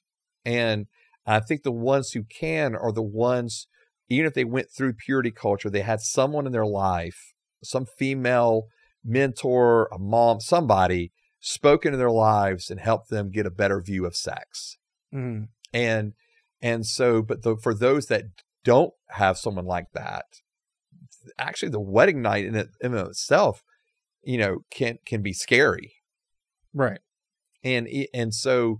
[0.44, 0.86] and
[1.26, 3.66] i think the ones who can are the ones
[4.08, 7.32] even if they went through purity culture they had someone in their life
[7.62, 8.64] some female
[9.04, 14.06] mentor a mom somebody spoken in their lives and helped them get a better view
[14.06, 14.78] of sex.
[15.12, 15.42] Hmm
[15.74, 16.14] and
[16.62, 18.24] and so but the, for those that
[18.62, 20.24] don't have someone like that
[21.38, 23.62] actually the wedding night in, it, in itself
[24.22, 25.96] you know can can be scary.
[26.72, 27.00] Right.
[27.62, 28.78] and and so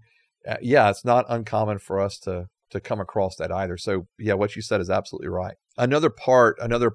[0.48, 3.76] uh, yeah it's not uncommon for us to to come across that either.
[3.76, 5.56] So yeah what you said is absolutely right.
[5.76, 6.92] Another part another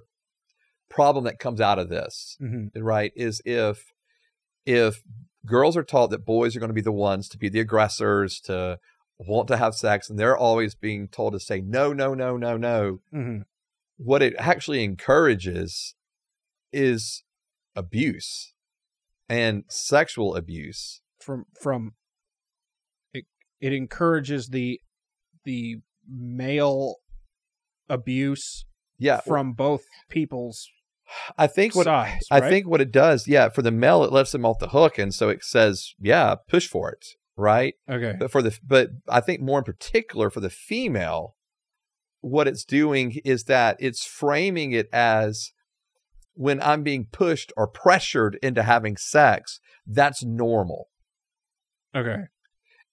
[0.90, 3.94] problem that comes out of this hmm right is if
[4.66, 5.04] if
[5.46, 8.40] girls are taught that boys are going to be the ones to be the aggressors
[8.42, 8.80] to
[9.20, 12.58] want to have sex and they're always being told to say no no no no
[12.58, 13.40] no hmm
[13.98, 15.94] what it actually encourages
[16.72, 17.24] is
[17.76, 18.54] abuse
[19.28, 21.02] and sexual abuse.
[21.20, 21.94] From from
[23.62, 24.80] it encourages the
[25.46, 26.96] the male
[27.88, 28.66] abuse
[28.98, 30.70] yeah from both people's
[31.38, 32.28] i think what sides.
[32.32, 32.50] I right?
[32.50, 35.14] think what it does, yeah, for the male, it lets them off the hook, and
[35.14, 37.04] so it says, yeah, push for it,
[37.36, 37.74] right?
[37.90, 38.16] Okay.
[38.20, 41.36] But for the, but I think more in particular for the female,
[42.22, 45.52] what it's doing is that it's framing it as
[46.34, 50.90] when I'm being pushed or pressured into having sex, that's normal.
[51.96, 52.26] Okay.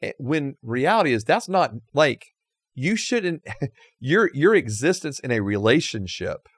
[0.03, 2.27] Eh, When reality is that's not like
[2.75, 3.43] you shouldn't
[4.01, 6.49] your your existence in a relationship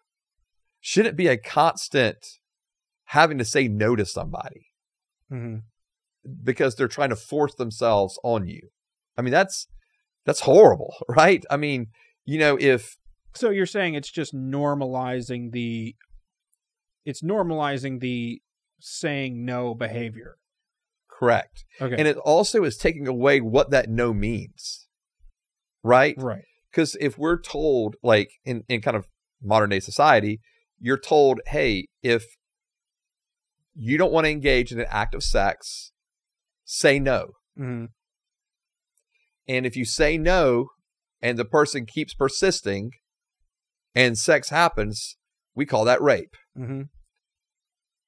[0.80, 2.18] shouldn't be a constant
[3.06, 4.66] having to say no to somebody
[5.28, 5.56] hmm
[6.44, 8.60] because they're trying to force themselves on you.
[9.16, 9.66] I mean, that's
[10.26, 11.44] that's horrible, right?
[11.50, 11.86] I mean,
[12.26, 12.96] you know, if
[13.34, 15.94] So you're saying it's just normalizing the
[17.04, 18.42] it's normalizing the
[18.80, 20.36] saying no behavior.
[21.18, 21.96] Correct, Okay.
[21.96, 24.86] and it also is taking away what that no means,
[25.82, 26.14] right?
[26.18, 26.44] right.
[26.70, 29.06] Because if we're told, like in in kind of
[29.42, 30.40] modern day society,
[30.78, 32.24] you're told, hey, if
[33.74, 35.92] you don't want to engage in an act of sex,
[36.64, 37.30] say no.
[37.58, 37.86] Mm-hmm.
[39.48, 40.68] And if you say no
[41.22, 42.90] and the person keeps persisting
[43.94, 45.16] and sex happens,
[45.54, 46.34] we call that rape.
[46.56, 46.82] Mm-hmm.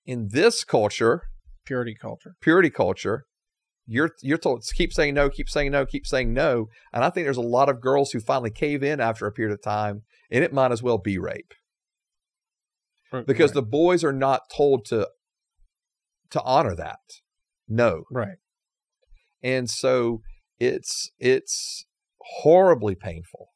[0.05, 1.30] In this culture,
[1.71, 2.35] Purity culture.
[2.41, 3.25] purity culture,
[3.87, 6.67] you're you're told keep saying no, keep saying no, keep saying no.
[6.93, 9.53] And I think there's a lot of girls who finally cave in after a period
[9.53, 11.55] of time, and it might as well be rape.
[13.27, 15.09] Because the boys are not told to
[16.31, 16.99] to honor that.
[17.69, 18.03] No.
[18.11, 18.39] right.
[19.43, 20.23] and so
[20.59, 21.85] it's it's
[22.43, 23.49] horribly painful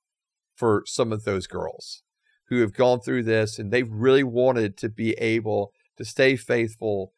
[0.55, 2.03] for some of those girls
[2.49, 7.13] who have gone through this and they've really wanted to be able to stay faithful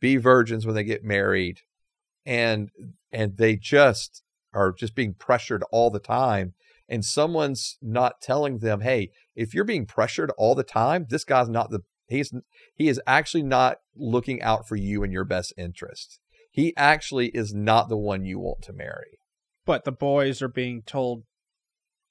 [0.00, 1.60] be virgins when they get married
[2.24, 2.70] and
[3.12, 6.54] and they just are just being pressured all the time
[6.88, 11.48] and someone's not telling them hey if you're being pressured all the time this guy's
[11.48, 12.32] not the he's
[12.74, 16.20] he is actually not looking out for you and your best interest
[16.56, 19.18] he actually is not the one you want to marry.
[19.66, 21.24] But the boys are being told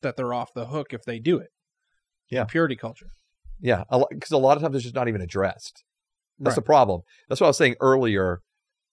[0.03, 1.49] that they're off the hook if they do it.
[2.29, 2.43] Yeah.
[2.43, 3.07] Purity culture.
[3.59, 5.83] Yeah, because a, lot of times it's just not even addressed.
[6.39, 6.55] That's Right.
[6.55, 7.01] the problem.
[7.29, 8.41] That's what I was saying earlier.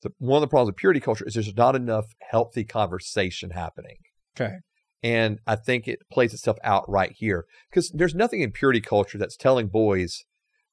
[0.03, 3.99] The, one of the problems of purity culture is there's not enough healthy conversation happening.
[4.37, 4.57] Okay.
[5.03, 9.19] And I think it plays itself out right here because there's nothing in purity culture
[9.19, 10.25] that's telling boys,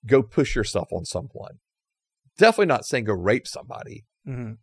[0.05, 1.59] go push yourself on someone.
[2.37, 4.05] Definitely not saying go rape somebody.
[4.25, 4.53] hmm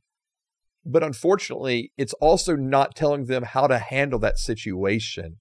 [0.85, 5.39] But unfortunately, it's also not telling them how to handle that situation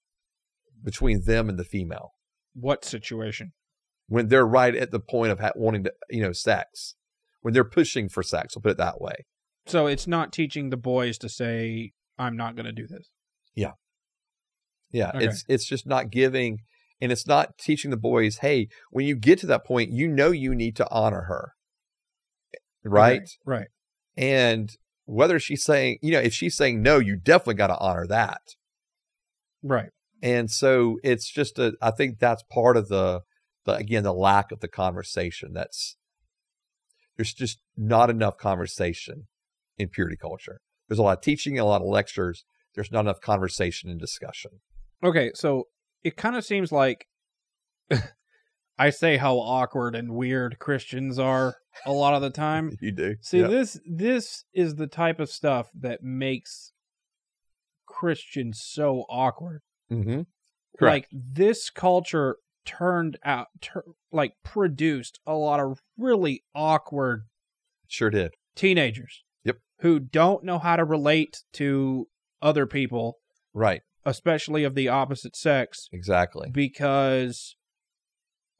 [0.82, 2.10] between them and the female.
[2.54, 3.52] What situation?
[4.08, 6.94] When they're right at the point of ha- wanting to, you know, sex,
[7.42, 8.54] when they're pushing for sex.
[8.54, 9.26] We'll put it that way.
[9.66, 13.08] So it's not teaching the boys to say, "I'm not going to do this."
[14.92, 15.26] Yeah, Okay.
[15.26, 16.58] it's it's just not giving,
[17.00, 18.38] and it's not teaching the boys.
[18.38, 21.52] Hey, when you get to that point, you know you need to honor her,
[22.54, 23.16] eh, right?
[23.22, 23.66] Okay, Right.
[24.16, 24.70] And
[25.04, 28.40] whether she's saying, you know, if she's saying no, you definitely got to honor that.
[29.62, 29.90] Right.
[30.22, 31.74] And so it's just a.
[31.82, 33.20] I think that's part of the,
[33.66, 35.52] the again the lack of the conversation.
[35.52, 35.96] That's
[37.16, 39.26] there's just not enough conversation
[39.78, 40.60] in purity culture.
[40.88, 42.44] There's a lot of teaching, and a lot of lectures.
[42.74, 44.52] There's not enough conversation and discussion.
[45.02, 45.64] Okay, so
[46.04, 47.06] it kind of seems like
[48.78, 52.76] I say how awkward and weird Christians are a lot of the time.
[52.80, 56.72] You do See, this this is the type of stuff that makes
[57.86, 59.62] Christians so awkward.
[59.90, 60.22] Mm-hmm.
[60.78, 60.80] Correct.
[60.80, 62.36] Like this culture
[62.66, 67.22] turned out tur- like produced a lot of really awkward
[67.88, 68.34] Sure did.
[68.54, 69.22] teenagers.
[69.44, 69.58] Yep.
[69.80, 72.08] Who don't know how to relate to
[72.42, 73.18] other people,
[73.54, 73.80] Right.
[74.04, 76.50] especially of the opposite sex, Exactly.
[76.52, 77.56] because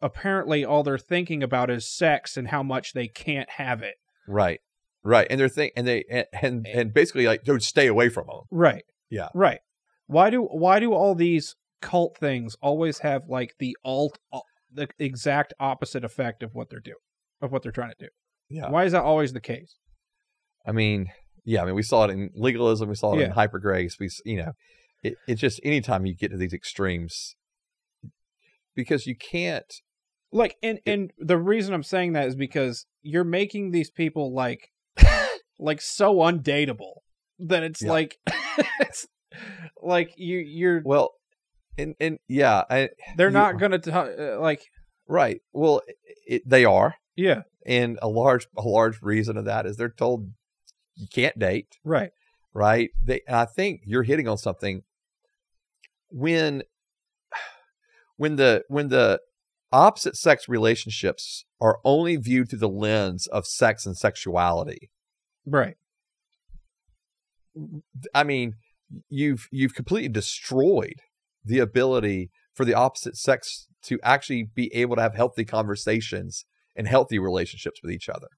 [0.00, 3.94] apparently all they're thinking about is sex and how much they can't have it.
[4.28, 4.60] Right.
[5.02, 5.26] Right.
[5.30, 8.40] And they're think and they and, and and basically like don't stay away from them.
[8.50, 8.84] Right.
[9.08, 9.28] Yeah.
[9.34, 9.60] Right.
[10.06, 14.40] Why do why do all these cult things always have like the alt uh,
[14.72, 16.96] the exact opposite effect of what they're doing
[17.40, 18.08] of what they're trying to do?
[18.48, 18.70] Yeah.
[18.70, 19.76] Why is that always the case?
[20.66, 21.06] I mean,
[21.44, 21.62] yeah.
[21.62, 22.88] I mean, we saw it in legalism.
[22.88, 23.96] We saw it in hyper grace.
[24.00, 24.52] We, you know,
[25.02, 27.34] it it just anytime you get to these extremes,
[28.74, 29.72] because you can't.
[30.32, 34.68] Like and and the reason I'm saying that is because you're making these people like
[35.58, 36.94] like so undateable
[37.38, 37.90] that it's Yeah.
[37.92, 38.16] like
[38.80, 39.06] it's
[39.80, 41.12] like you you're Well,
[41.78, 44.62] and and yeah, I, they're not going to uh, like
[45.06, 45.40] right.
[45.52, 45.82] Well,
[46.26, 50.30] it, they are, yeah, and a large a large reason of that is they're told
[50.94, 51.76] you can't date.
[51.84, 52.10] right.
[52.54, 52.90] right?
[53.02, 54.82] They, I think you're hitting on something.
[56.08, 56.62] When,
[58.16, 59.20] when the when the
[59.72, 64.90] opposite sex relationships are only viewed through the lens of sex and sexuality,
[65.46, 65.76] Right.
[68.14, 68.54] I mean,
[69.08, 71.00] you've you've completely destroyed
[71.46, 76.44] the ability for the opposite sex to actually be able to have healthy conversations
[76.74, 78.28] and healthy relationships with each other.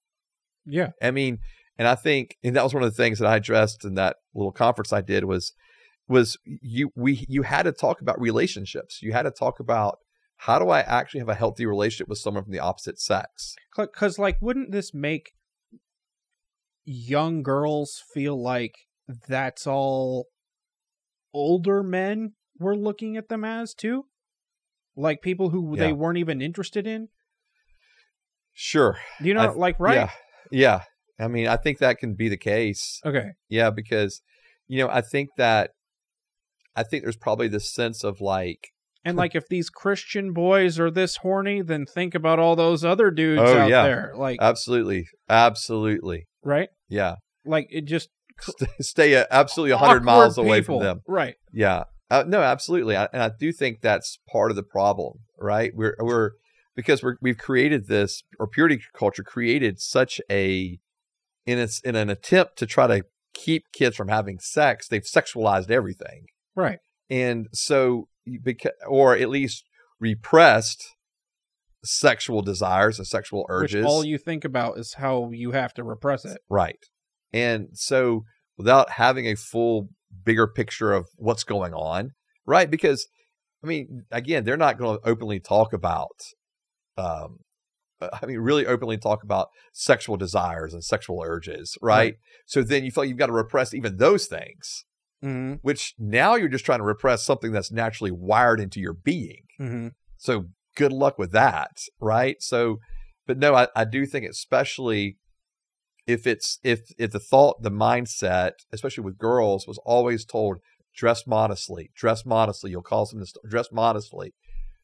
[0.66, 0.90] Yeah.
[1.02, 1.38] I mean,
[1.78, 4.16] and I think, and that was one of the things that I addressed in that
[4.34, 5.52] little conference I did was,
[6.08, 9.00] was you we you had to talk about relationships.
[9.02, 9.98] You had to talk about
[10.36, 13.54] how do I actually have a healthy relationship with someone from the opposite sex.
[13.76, 15.32] Because, like, wouldn't this make
[16.84, 18.74] young girls feel like
[19.28, 20.28] that's all
[21.34, 24.06] older men were looking at them as, too?
[24.96, 25.86] Like people who Yeah.
[25.86, 27.08] they weren't even interested in?
[28.52, 28.96] Sure.
[29.20, 29.94] You know, like, right?
[29.94, 30.10] Yeah.
[30.50, 30.80] Yeah.
[31.20, 33.00] I mean, I think that can be the case.
[33.04, 33.30] Okay.
[33.48, 34.20] Yeah, because
[34.66, 35.70] you know, I think that
[36.76, 38.68] I think there's probably this sense of like,
[39.04, 43.10] And, like, if these Christian boys are this horny, then think about all those other
[43.10, 43.82] dudes Oh, out yeah.
[43.84, 44.12] there.
[44.16, 46.68] Like, absolutely, absolutely, right?
[46.88, 48.10] yeah, Like, it just.
[48.80, 50.78] stay, absolutely 100 miles away people.
[50.78, 51.00] from them.
[51.08, 51.34] Right.
[51.52, 55.72] Yeah, uh, no, absolutely, I, and I do think that's part of the problem, right?
[55.74, 56.30] We're we're
[56.74, 60.78] because we're we've created this or purity culture created such a
[61.46, 63.04] in its in an attempt to try to
[63.34, 66.26] keep kids from having sex, they've sexualized everything.
[66.56, 66.78] Right.
[67.08, 68.08] and so
[68.42, 69.64] because or at least
[70.00, 70.96] repressed
[71.84, 75.84] sexual desires and sexual urges Which all you think about is how you have to
[75.84, 76.38] repress it.
[76.50, 76.78] right
[77.32, 78.24] and so
[78.56, 79.88] without having a full
[80.24, 82.10] bigger picture of what's going on
[82.46, 83.06] right because
[83.62, 86.18] i mean again they're not going to openly talk about
[86.96, 87.38] um
[88.00, 92.14] i mean really openly talk about sexual desires and sexual urges right, Right.
[92.46, 94.84] so then you feel like you've got to repress even those things
[95.24, 95.54] Mm-hmm.
[95.62, 99.42] which now you're just trying to repress something that's naturally wired into your being.
[99.60, 99.88] Mm-hmm.
[100.16, 100.44] So
[100.76, 102.36] good luck with that, right?
[102.38, 102.78] So,
[103.26, 105.16] but no, I, I do think especially
[106.08, 110.58] if it's if if the thought, the mindset, especially with girls, was always told
[110.96, 112.70] dress modestly, dress modestly.
[112.72, 114.32] You'll cause them to st- dress modestly.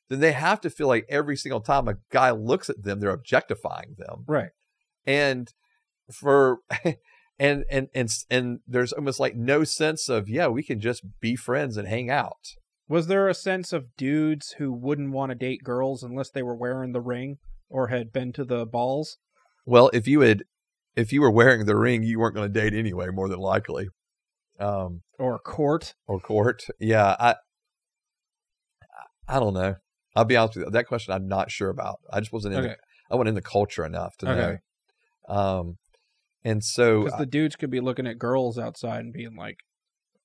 [0.09, 3.11] Then they have to feel like every single time a guy looks at them, they're
[3.11, 4.51] objectifying them Right.
[5.07, 5.49] and
[6.12, 6.59] for
[7.39, 11.35] and and and and there's almost like no sense of yeah we can just be
[11.35, 12.45] friends and hang out
[12.87, 16.55] Was there a sense of dudes who wouldn't want to date girls unless they were
[16.55, 17.39] wearing the ring
[17.70, 19.16] or had been to the balls?
[19.64, 20.45] well if you had
[20.97, 23.88] if you were wearing the ring you weren't going to date anyway more than likely
[24.61, 25.95] um Or court?
[26.07, 27.34] or court yeah i
[29.28, 29.74] i don't know
[30.14, 32.61] i'll be honest with you that question i'm not sure about i just wasn't in
[32.61, 32.68] Okay.
[32.68, 32.76] the,
[33.11, 34.57] i wasn't in the culture enough to know
[35.28, 35.78] Um,
[36.45, 39.61] and so Because the dudes could be looking at girls outside and being like,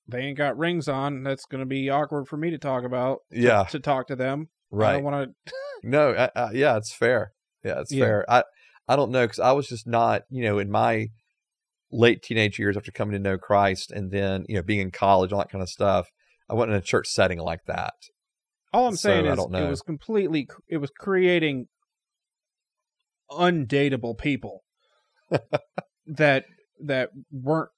[0.06, 1.22] "They ain't got rings on.
[1.22, 3.20] That's gonna be awkward for me to talk about.
[3.32, 3.62] to- Yeah.
[3.70, 4.50] to talk to them.
[4.70, 5.52] I right, don't want to.
[5.82, 7.32] no, uh, uh, yeah, it's fair.
[7.64, 8.04] Yeah, it's Yeah.
[8.04, 8.30] fair.
[8.30, 8.44] I
[8.90, 11.06] I don't know because I was just not, you know, in my
[11.92, 15.32] late teenage years after coming to know Christ, and then you know being in college,
[15.32, 16.08] all that kind of stuff.
[16.48, 17.94] I wasn't in a church setting like that.
[18.72, 20.48] All I'm So, saying I is, it was completely.
[20.68, 21.66] It was creating
[23.30, 24.64] undateable people
[26.06, 26.44] that
[26.84, 27.70] that weren't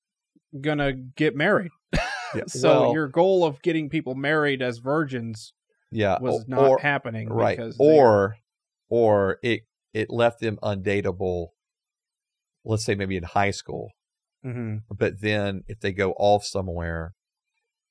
[0.59, 1.71] gonna get married.
[1.93, 1.99] Yeah.
[2.47, 5.53] So well, your goal of getting people married as virgins
[5.91, 8.37] yeah, was o- not happening right, because they- or
[8.89, 11.49] or it it left them undateable.
[12.65, 13.91] Let's say maybe in high school,
[14.45, 14.83] Mhm.
[14.89, 17.15] but then if they go off somewhere,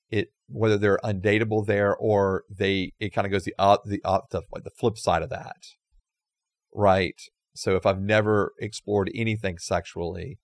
[0.09, 4.29] it whether they're undateable there or they it kind of goes the up the up
[4.31, 5.57] the like the flip side of that,
[6.73, 7.19] right?
[7.53, 10.39] So if I've never explored anything sexually,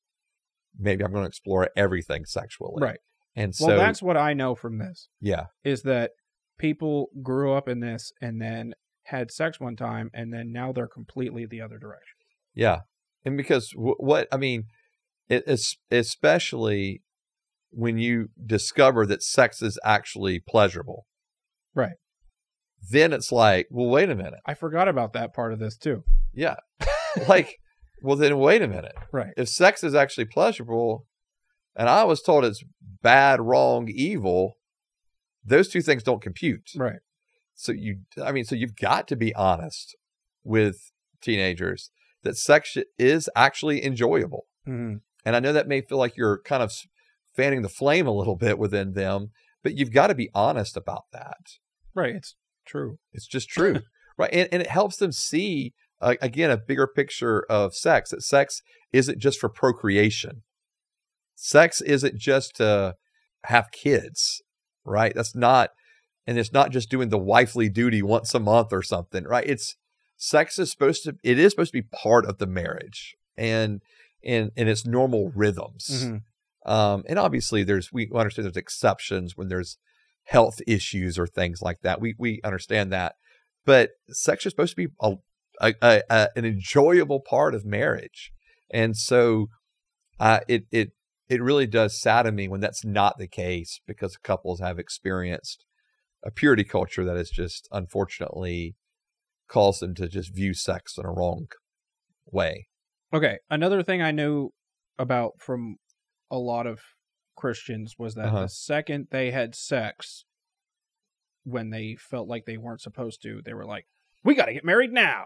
[0.77, 2.99] maybe I'm going to explore everything sexually, right.
[3.35, 6.11] And so Well, that's what I know from this yeah, is that
[6.57, 8.73] people grew up in this and then
[9.07, 12.15] had sex one time and then now they're completely the other direction.
[12.53, 12.81] Yeah,
[13.25, 14.65] and because w- what I mean,
[15.29, 17.01] it, it's especially
[17.71, 21.05] when you discover that sex is actually pleasurable,
[21.75, 21.97] Right.
[22.89, 26.03] Then it's like, well, wait a minute, I forgot about that part of this too.
[26.33, 26.55] yeah,
[27.27, 27.57] like,
[28.01, 28.95] well, then wait a minute.
[29.11, 29.33] Right.
[29.35, 31.05] If sex is actually pleasurable,
[31.75, 32.63] and I was told it's
[33.01, 34.53] bad, wrong, evil,
[35.43, 36.69] those two things don't compute.
[36.75, 36.99] Right.
[37.57, 39.95] So you, I mean, so you've got to be honest
[40.43, 40.91] with
[41.21, 41.89] teenagers
[42.23, 44.45] that sex is actually enjoyable.
[44.63, 44.95] hmm
[45.25, 46.71] And I know that may feel like you're kind of
[47.35, 49.31] fanning the flame a little bit within them,
[49.63, 51.57] but you've got to be honest about that.
[51.95, 52.15] Right.
[52.15, 52.35] It's
[52.65, 52.99] true.
[53.11, 53.81] It's just true.
[54.17, 54.29] right.
[54.31, 58.61] And, and it helps them see, uh, again, a bigger picture of sex that sex
[58.93, 60.43] isn't just for procreation.
[61.35, 62.95] Sex isn't just to
[63.45, 64.41] have kids,
[64.85, 65.13] right?
[65.15, 65.71] That's not,
[66.27, 69.47] and it's not just doing the wifely duty once a month or something, right?
[69.47, 69.75] It's
[70.17, 73.81] sex is supposed to, it is supposed to be part of the marriage and,
[74.23, 76.05] and, and its normal rhythms.
[76.05, 76.21] Mhm.
[76.65, 79.77] Um, and obviously, there's we understand there's exceptions when there's
[80.25, 82.01] health issues or things like that.
[82.01, 83.15] We we understand that,
[83.65, 85.13] but sex is supposed to be a,
[85.61, 88.33] a, a, a an enjoyable part of marriage,
[88.69, 89.47] and so
[90.19, 90.91] uh, it it
[91.29, 95.63] it really does sadden me when that's not the case because couples have experienced
[96.23, 98.75] a purity culture that has just unfortunately
[99.47, 101.47] caused them to just view sex in a wrong
[102.31, 102.67] way.
[103.13, 103.37] Okay.
[103.49, 104.49] Another thing I knew
[104.99, 105.77] about from
[106.29, 106.81] a lot of
[107.35, 108.41] Christians was that Uh-huh.
[108.41, 110.25] the second they had sex,
[111.43, 113.85] when they felt like they weren't supposed to, they were like,
[114.23, 115.25] "We got to get married now."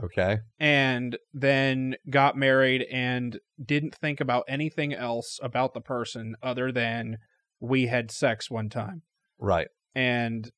[0.00, 0.38] Okay.
[0.60, 7.18] and then got married and didn't think about anything else about the person other than
[7.58, 9.02] we had sex one time.
[9.38, 9.66] Right.
[9.94, 10.50] And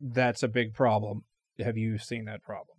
[0.00, 1.22] that's a big problem.
[1.58, 2.78] Have you seen that problem?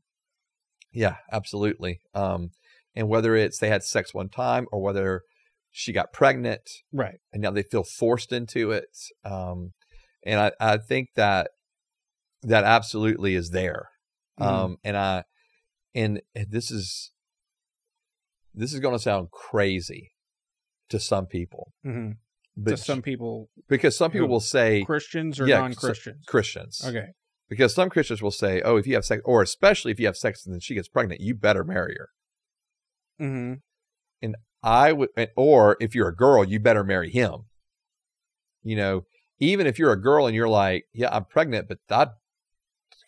[0.91, 1.99] Yeah, absolutely.
[2.13, 2.51] Um,
[2.95, 5.21] and whether it's they had sex one time or whether
[5.71, 6.61] she got pregnant
[6.91, 7.19] Right.
[7.31, 8.89] and now they feel forced into it.
[9.23, 9.71] Um,
[10.25, 11.51] and I, I think that
[12.41, 13.89] that absolutely is there.
[14.39, 14.45] Mhm.
[14.45, 15.23] Um, and I,
[15.93, 17.11] and this is,
[18.53, 20.11] this is going to sound crazy
[20.89, 22.11] to some people, hmm
[22.57, 26.25] but to some people, because some people will say Christians or yeah, non-Christians.
[26.27, 27.07] Christians, okay.
[27.49, 30.17] because some Christians will say, oh, if you have sex, or especially if you have
[30.17, 32.09] sex and then she gets pregnant, you better marry her.
[33.17, 33.53] hmm
[34.21, 37.45] And I would, or if you're a girl, you better marry him.
[38.63, 39.05] You know,
[39.39, 42.09] even if you're a girl and you're like, yeah, I'm pregnant, but that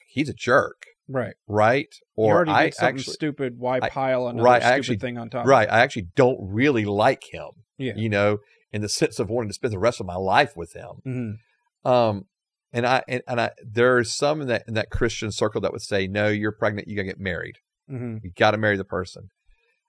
[0.08, 1.34] he's a jerk, Right.
[1.46, 1.94] right?
[2.16, 3.60] Or already I did something actually, stupid.
[3.60, 5.46] Why pile another right, stupid actually- thing on top?
[5.46, 7.50] right, I actually don't really like him.
[7.78, 7.94] Yeah.
[7.98, 8.38] You know,
[8.72, 11.02] in the sense of wanting to spend the rest of my life with him.
[11.04, 12.26] hmm Um,
[12.74, 15.82] and I and, and I there's some in that in that Christian circle that would
[15.82, 17.58] say, no, you're pregnant, you gotta get married.
[17.88, 19.30] hmm You got to marry the person.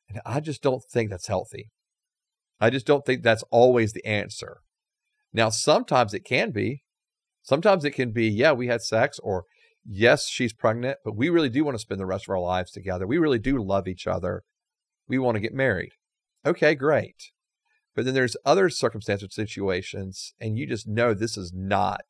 [0.08, 1.70] And I just don't think that's healthy.
[2.60, 4.58] I just don't think that's always the answer.
[5.32, 6.82] Now, sometimes it can be.
[7.42, 9.44] Sometimes it can be, yeah, we had sex, or
[9.84, 12.70] yes, she's pregnant, but we really do want to spend the rest of our lives
[12.70, 13.06] together.
[13.06, 14.42] We really do love each other.
[15.08, 15.90] We want to get married.
[16.46, 17.16] Okay, great.
[17.94, 22.02] But then there's other circumstances, situations, and you just know this is not,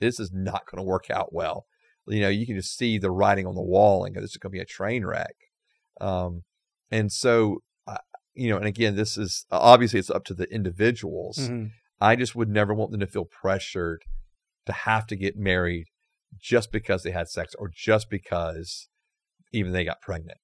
[0.00, 1.66] this is not going to work out well.
[2.06, 4.36] You know, you can just see the writing on the wall and go, this is
[4.36, 5.34] going to be a train wreck.
[6.00, 6.42] Um,
[6.90, 7.98] and so, uh,
[8.34, 11.38] you know, and again, this is obviously it's up to the individuals.
[11.38, 11.66] hmm
[12.00, 14.02] I just would never want them to feel pressured
[14.66, 15.86] to have to get married
[16.38, 18.88] just because they had sex or just because
[19.52, 20.40] even they got pregnant.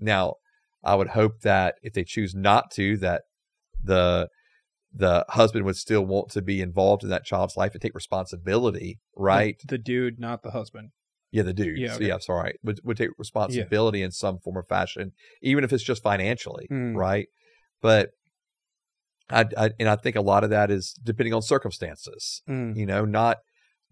[0.00, 0.36] Now,
[0.82, 3.22] I would hope that if they choose not to, that
[3.82, 4.28] the
[4.92, 8.98] the husband would still want to be involved in that child's life and take responsibility,
[9.16, 9.56] right?
[9.60, 10.90] The, the dude, not the husband.
[11.30, 11.78] Yeah, the dude.
[11.78, 12.06] Yeah, Yeah, okay.
[12.08, 12.54] yeah sorry.
[12.62, 15.12] Would would take responsibility in some form or fashion,
[15.42, 16.96] even if it's just financially, Mm.
[16.96, 17.28] right?
[17.82, 18.10] But
[19.30, 22.42] I, I and I think a lot of that is depending on circumstances.
[22.48, 22.76] Mm.
[22.76, 23.38] You know, not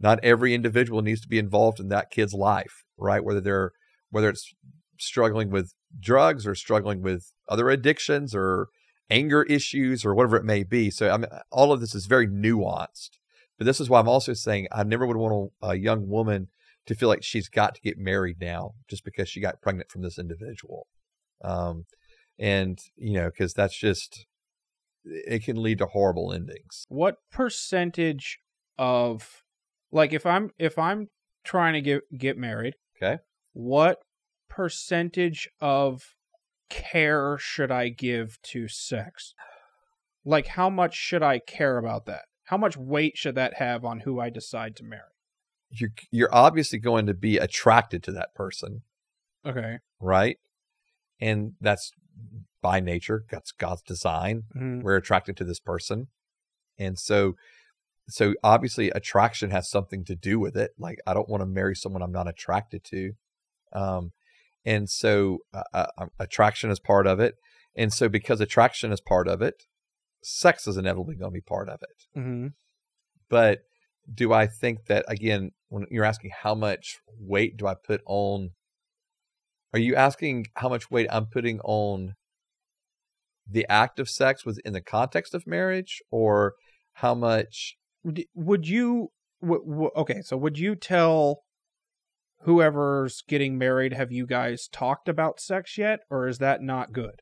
[0.00, 3.22] not every individual needs to be involved in that kid's life, right?
[3.22, 3.72] Whether they're
[4.10, 4.54] whether it's
[4.98, 8.68] struggling with drugs or struggling with other addictions or
[9.10, 10.90] anger issues or whatever it may be.
[10.90, 13.10] So I mean, all of this is very nuanced.
[13.58, 16.48] But this is why I'm also saying I never would want a, a young woman
[16.86, 20.02] to feel like she's got to get married now just because she got pregnant from
[20.02, 20.86] this individual.
[21.42, 21.86] Um,
[22.38, 24.26] and you know, because that's just
[25.04, 26.84] it can lead to horrible endings.
[26.88, 28.40] What percentage
[28.78, 29.42] of
[29.90, 31.08] like if I'm if I'm
[31.44, 33.18] trying to get get married, Okay.
[33.52, 33.98] what
[34.48, 36.15] percentage of
[36.68, 39.34] care should I give to sex?
[40.24, 42.22] Like how much should I care about that?
[42.44, 45.02] How much weight should that have on who I decide to marry?
[45.70, 48.82] You're you're obviously going to be attracted to that person,
[49.44, 49.78] Okay.
[50.00, 50.38] right?
[51.20, 51.92] And that's
[52.62, 53.24] by nature.
[53.30, 54.44] That's God's design.
[54.56, 54.82] Mhm.
[54.82, 56.08] We're attracted to this person,
[56.78, 57.34] and so
[58.08, 60.70] so obviously attraction has something to do with it.
[60.78, 63.14] Like I don't want to marry someone I'm not attracted to,
[63.72, 64.12] um,
[64.66, 67.34] and so uh, uh, um, attraction is part of it.
[67.74, 69.64] And so because attraction is part of it,
[70.22, 72.18] sex is inevitably going to be part of it.
[72.18, 72.52] Mhm.
[73.30, 73.60] but
[74.12, 78.50] do I think that again when you're asking how much weight do I put on
[79.72, 82.14] are you asking how much weight I'm putting on
[83.50, 86.54] the act of sex within the context of marriage or
[86.94, 89.10] how much Would- Would you
[89.42, 91.42] w- w- okay, so would you tell
[92.46, 97.20] whoever's getting married have you guys talked about sex yet or is that not good?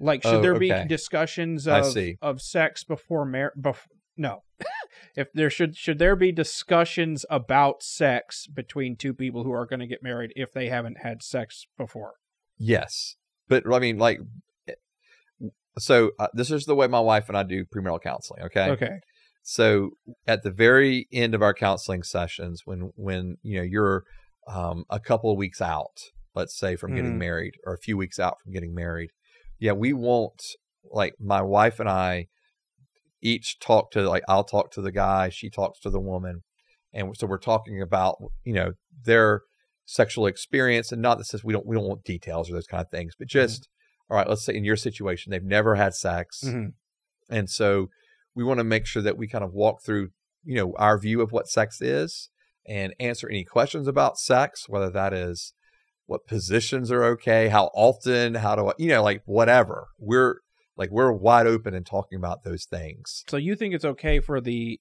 [0.00, 3.54] Like should Oh, there be discussions of of sex before marriage?
[3.58, 3.86] bef-
[4.16, 4.42] no.
[5.16, 9.80] if there should should there be discussions about sex between two people who are going
[9.80, 12.14] to get married if they haven't had sex before?
[12.58, 13.16] yes
[13.48, 14.18] but I mean like
[14.66, 14.72] eh,
[15.78, 19.00] so uh, this is the way my wife and I do premarital counseling okay Okay.
[19.48, 19.90] So
[20.26, 24.02] at the very end of our counseling sessions, when when you know you're
[24.48, 25.96] um, a couple of weeks out,
[26.34, 27.18] let's say from getting Mhm.
[27.18, 29.10] married, or a few weeks out from getting married,
[29.60, 30.42] yeah, we won't
[30.90, 32.26] like my wife and I
[33.22, 36.42] each talk to like I'll talk to the guy, she talks to the woman,
[36.92, 38.72] and so we're talking about you know
[39.04, 39.42] their
[39.84, 42.80] sexual experience, and not that says we don't we don't want details or those kind
[42.82, 43.68] of things, but just
[44.10, 46.72] all right, let's say in your situation they've never had sex, Mhm.
[47.30, 47.90] and so
[48.36, 50.10] we want to make sure that we kind of walk through,
[50.44, 52.28] you know, our view of what sex is
[52.68, 55.52] and answer any questions about sex, whether that is
[56.06, 59.88] what positions are okay, how often, how do I, you know, like whatever.
[59.98, 60.36] We're
[60.76, 63.24] like, we're wide open in talking about those things.
[63.28, 64.78] So you think it's okay for the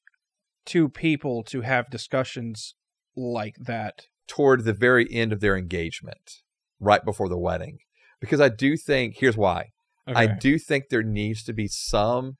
[0.65, 2.75] two people to have discussions
[3.15, 4.07] like that?
[4.27, 6.41] toward the very end of their engagement,
[6.79, 7.79] right before the wedding.
[8.19, 9.69] Because I do think, here's why
[10.07, 12.37] I do think there needs to be some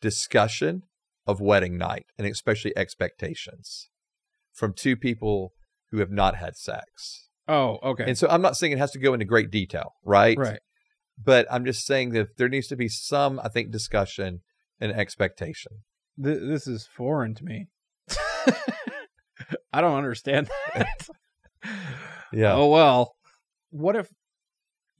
[0.00, 0.82] discussion
[1.26, 3.88] of wedding night and especially expectations
[4.52, 5.52] from two people
[5.90, 7.28] who have not had sex.
[7.48, 8.04] oh, okay.
[8.06, 10.38] And so I'm not saying it has to go into great detail, right?
[10.38, 10.60] right.
[11.22, 14.40] But I'm just saying that there needs to be some, I think, discussion
[14.80, 15.72] and expectation.
[16.22, 17.66] Th- this is foreign to me.
[19.72, 21.08] I don't understand that.
[22.32, 22.54] Yeah.
[22.54, 23.16] Oh well.
[23.70, 24.08] What if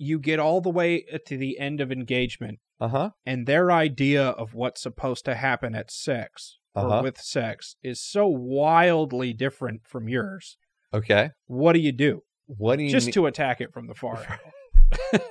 [0.02, 3.10] you get all the way to the end of engagement Uh huh.
[3.26, 6.98] and their idea of what's supposed to happen at sex Uh-huh.
[6.98, 10.56] or with sex is so wildly different from yours?
[10.94, 11.30] Okay.
[11.46, 12.22] What do you do?
[12.46, 13.12] What do you Just mean?
[13.14, 14.16] to attack it from the far
[15.12, 15.22] end.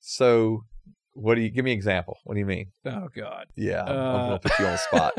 [0.00, 0.60] so,
[1.14, 2.18] what do you give me an example?
[2.24, 2.72] What do you mean?
[2.84, 3.46] Oh God.
[3.56, 5.14] Yeah, I'm, I'm Uh, gonna put you on the spot.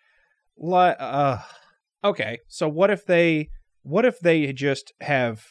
[0.58, 1.38] like uh,
[2.02, 3.50] okay, so what if they
[3.82, 5.44] what if they just have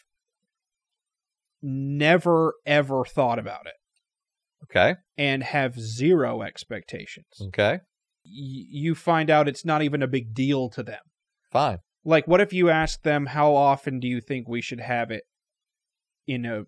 [1.67, 3.73] never ever thought about it
[4.65, 4.95] Okay.
[5.17, 7.27] and have zero expectations?
[7.41, 7.79] Okay.
[8.23, 11.01] Y- you find out it's not even a big deal to them.
[11.51, 11.79] Fine.
[12.03, 15.23] Like what if you ask them how often do you think we should have it
[16.27, 16.63] in a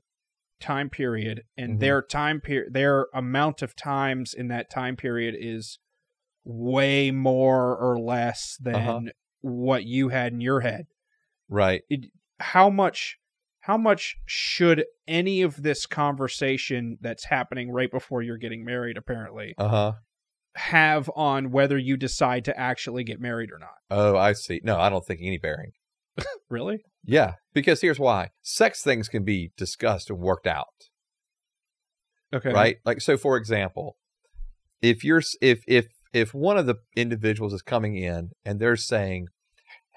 [0.60, 1.80] time period and Mhm.
[1.80, 5.78] their time period their amount of times in that time period is
[6.44, 9.02] way more or less than Uh-huh.
[9.42, 10.88] what you had in your head
[11.48, 11.84] Right.
[12.40, 13.18] how much
[13.68, 19.54] how much should any of this conversation that's happening right before you're getting married apparently
[19.58, 19.92] Uh huh.
[20.56, 24.62] have on whether you decide to actually get married or not Oh, I see.
[24.64, 25.72] No, I don't think any bearing.
[26.50, 30.68] really Yeah, because here's why: sex things can be discussed and worked out.
[32.34, 32.52] Okay.
[32.52, 32.78] right?
[32.86, 33.98] Like so for example,
[34.82, 39.28] if you're if if if one of the individuals is coming in and they're saying,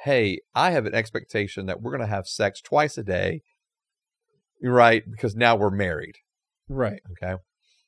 [0.05, 3.43] "Hey, I have an expectation that we're going to have sex twice a day."
[4.62, 5.02] Right?
[5.11, 6.16] Because now we're married,
[6.68, 7.00] Right.
[7.12, 7.36] okay?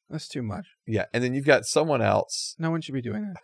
[0.08, 0.66] That's too much.
[0.86, 2.54] Yeah, and then you've got someone else.
[2.58, 3.34] No one should be doing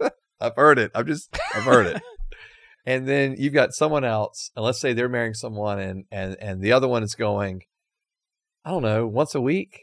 [0.00, 0.12] that.
[0.40, 0.92] I've heard it.
[0.94, 2.02] I've just I've heard it.
[2.86, 6.62] And then you've got someone else, and let's say they're marrying someone and and and
[6.62, 7.60] the other one is going
[8.64, 9.78] I don't know, once a week,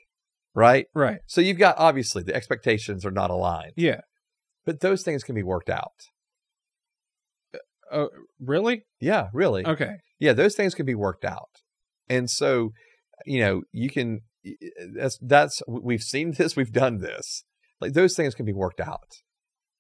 [0.56, 0.88] right?
[0.96, 1.20] Right.
[1.28, 3.74] So you've got obviously the expectations are not aligned.
[3.76, 4.02] Yeah.
[4.66, 5.92] But those things can be worked out.
[7.54, 7.60] Uh,
[7.92, 8.10] oh,
[8.40, 8.86] really?
[9.00, 9.66] Yeah, really.
[9.68, 9.98] Okay.
[10.18, 11.50] Yeah, those things can be worked out.
[12.10, 12.72] And so,
[13.26, 14.22] you know, you can
[14.94, 17.44] that's that's we've seen this, we've done this.
[17.82, 19.10] Like those things can be worked out.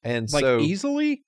[0.04, 1.24] And Like so easily?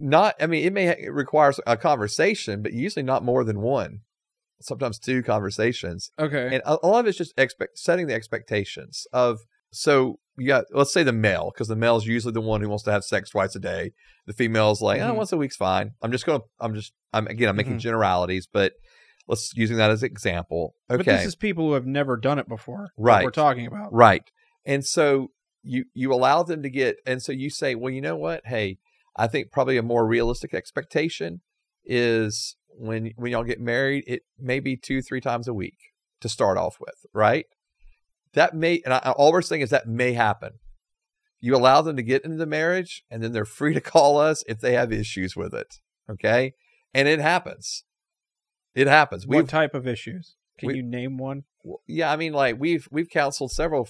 [0.00, 4.00] not I mean, it may it requires a conversation, but usually not more than one.
[4.60, 6.10] Sometimes two conversations.
[6.18, 6.46] Okay.
[6.52, 9.38] And a, a lot of it's just expect setting the expectations of
[9.70, 12.68] so you got let's say the male because the male is usually the one who
[12.68, 13.92] wants to have sex twice a day.
[14.26, 15.16] The female's like, oh, Mhm.
[15.16, 15.92] once a week's fine.
[16.02, 17.80] I'm just gonna I'm just I'm again I'm making Mhm.
[17.80, 18.72] generalities, but
[19.28, 20.74] let's using that as an example.
[20.90, 22.88] Okay, But this is people who have never done it before.
[22.96, 23.24] Right.
[23.24, 23.92] We're talking about.
[23.92, 24.22] right.
[24.64, 25.30] And so
[25.62, 28.42] you you allow them to get and so you say, well, you know what?
[28.46, 28.78] Hey,
[29.16, 31.40] I think probably a more realistic expectation
[31.84, 35.78] is when when y'all get married, it may be two three times a week
[36.20, 37.46] to start off with, right?
[38.34, 40.52] That may and I, all we're saying is that may happen.
[41.40, 44.42] You allow them to get into the marriage, and then they're free to call us
[44.48, 45.76] if they have issues with it.
[46.10, 46.52] Okay,
[46.94, 47.84] and it happens.
[48.76, 49.26] It happens.
[49.26, 50.36] What We've type of issues?
[50.58, 51.42] Can we- you name one?
[51.88, 53.88] yeah, I mean, like we've we've counseled several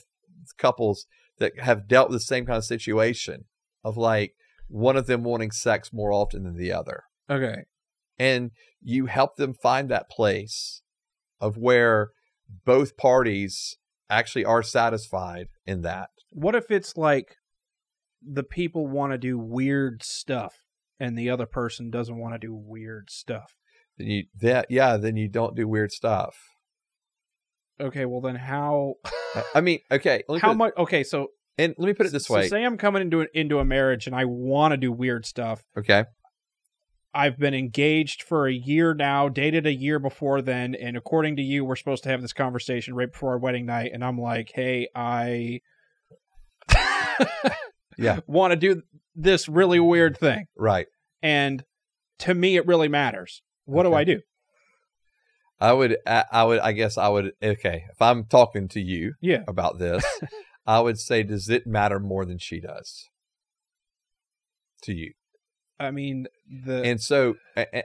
[0.57, 1.07] couples
[1.39, 3.45] that have dealt with the same kind of situation
[3.84, 4.32] of like
[4.68, 7.64] one of them wanting sex more often than the other, Okay.
[8.18, 10.80] and you help them find that place
[11.41, 12.11] of where
[12.64, 13.76] both parties
[14.09, 16.09] actually are satisfied in that.
[16.30, 17.37] What if it's like
[18.22, 20.55] the people want to do weird stuff
[20.99, 23.55] and the other person doesn't want to do weird stuff?
[23.99, 26.37] Then you that yeah, then you don't do weird stuff.
[27.81, 28.95] Okay, well then how
[29.55, 31.29] I- mean, okay, how much okay, so
[31.59, 32.49] and let me put it this so way.
[32.49, 35.63] say I'm coming into a, into a marriage and I want to do weird stuff.
[35.79, 36.05] Okay,
[37.15, 41.43] I've been engaged for a year now, dated a year before then, and according to
[41.43, 44.51] you, we're supposed to have this conversation right before our wedding night, and I'm like,
[44.55, 45.61] hey, I
[47.99, 48.21] Yeah.
[48.27, 48.83] want to do
[49.15, 50.47] this really weird thing.
[50.57, 50.87] right.
[51.23, 51.65] And
[52.21, 53.43] to me it really matters.
[53.67, 54.21] What do I do?
[55.61, 57.33] I would, I I would, I guess I would.
[57.43, 59.43] Okay, if I'm talking to you, Yeah.
[59.49, 60.05] about this,
[60.67, 63.09] I would say, does it matter more than she does
[64.83, 65.12] to you?
[65.79, 66.27] I mean
[66.64, 67.85] the And so, a-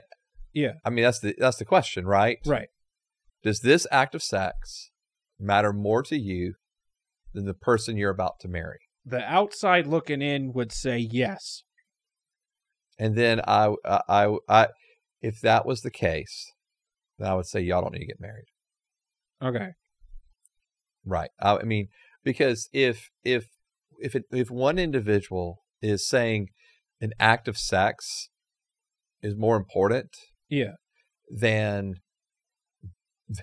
[0.52, 0.72] Yeah.
[0.84, 2.38] I mean that's the that's the question, right?
[2.46, 2.68] right.
[3.42, 4.90] Does this act of sex
[5.38, 6.54] matter more to you
[7.34, 8.78] than the person you're about to marry?
[9.04, 11.64] The outside looking in would say yes.
[12.98, 14.68] And then I, I, I, I
[15.22, 16.52] if that was the case,
[17.18, 18.46] then I would say y'all don't need to get married.
[19.42, 19.70] Okay.
[21.04, 21.30] Right.
[21.40, 21.88] I, I mean,
[22.24, 23.46] because if if
[24.00, 26.48] if it, if one individual is saying
[27.00, 28.28] an act of sex
[29.22, 30.10] is more important
[30.48, 30.74] Yeah.
[31.30, 31.94] than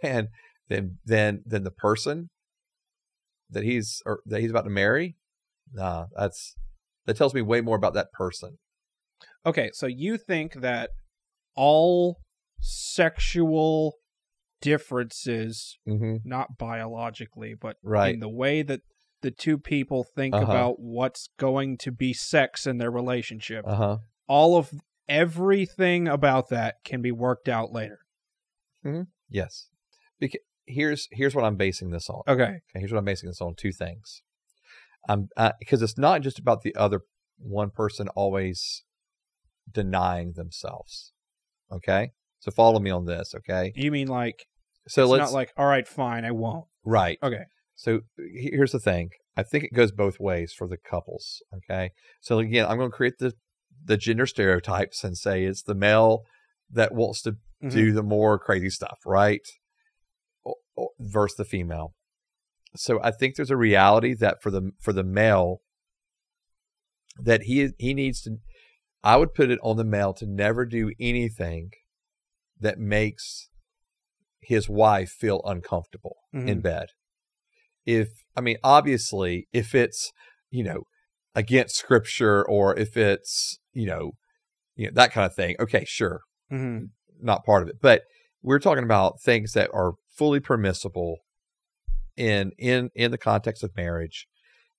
[0.01, 0.27] than
[0.69, 2.29] than than than the person
[3.49, 5.15] that he's or that he's about to marry,
[5.73, 6.55] nah, that's
[7.05, 8.57] that tells me way more about that person.
[9.45, 10.91] Okay, so you think that
[11.55, 12.19] all
[12.61, 13.95] sexual
[14.61, 16.17] differences, Mm-hmm.
[16.27, 18.13] not biologically, but Right.
[18.13, 18.81] in the way that
[19.21, 20.43] the two people think Uh-huh.
[20.45, 23.97] about what's going to be sex in their relationship, Uh huh.
[24.27, 24.73] all of
[25.07, 27.99] everything about that can be worked out later.
[29.29, 29.69] Yes.
[30.19, 32.21] Because here's here's what I'm basing this on.
[32.27, 32.43] Okay.
[32.43, 34.21] Okay, here's what I'm basing this on: two things.
[35.07, 35.29] Um,
[35.59, 37.01] because it's not just about the other
[37.37, 38.83] one person always
[39.71, 41.13] denying themselves.
[41.71, 43.33] Okay, so follow me on this.
[43.35, 44.45] Okay, You mean like
[44.87, 46.65] so it's let's not like, all right, fine, I won't.
[46.83, 47.17] right.
[47.21, 47.43] Okay.
[47.75, 49.11] So here's the thing.
[49.37, 51.41] I think it goes both ways for the couples.
[51.55, 51.91] Okay.
[52.19, 53.33] So again, I'm going to create the
[53.85, 56.23] the gender stereotypes and say it's the male
[56.69, 57.71] that wants to Mhm.
[57.71, 59.41] do the more crazy stuff, right?
[60.99, 61.93] Versus the female.
[62.75, 65.61] So I think there's a reality that for the for the male
[67.21, 68.37] that he he needs to
[69.03, 71.71] I would put it on the male to never do anything
[72.59, 73.49] that makes
[74.41, 76.63] his wife feel uncomfortable in Mhm.
[76.63, 76.87] bed.
[77.85, 80.11] If I mean obviously if it's,
[80.49, 80.83] you know,
[81.35, 84.11] against scripture or if it's, you know,
[84.75, 86.21] you know that kind of thing, okay, sure,
[86.51, 86.91] Mhm.
[87.21, 87.81] not part of it.
[87.81, 88.03] But
[88.41, 91.19] we're talking about things that are fully permissible
[92.17, 94.27] in in in the context of marriage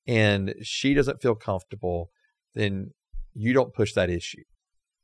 [0.06, 2.10] and she doesn't feel comfortable
[2.54, 2.92] then
[3.34, 4.42] you don't push that issue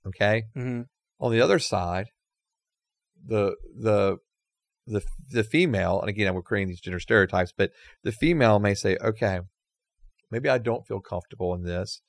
[0.06, 0.82] okay hmm
[1.18, 2.06] on the other side
[3.24, 4.18] the the
[4.86, 7.70] the the female and again we're creating these gender stereotypes but
[8.02, 9.40] the female may say okay
[10.30, 12.00] maybe i don't feel comfortable in this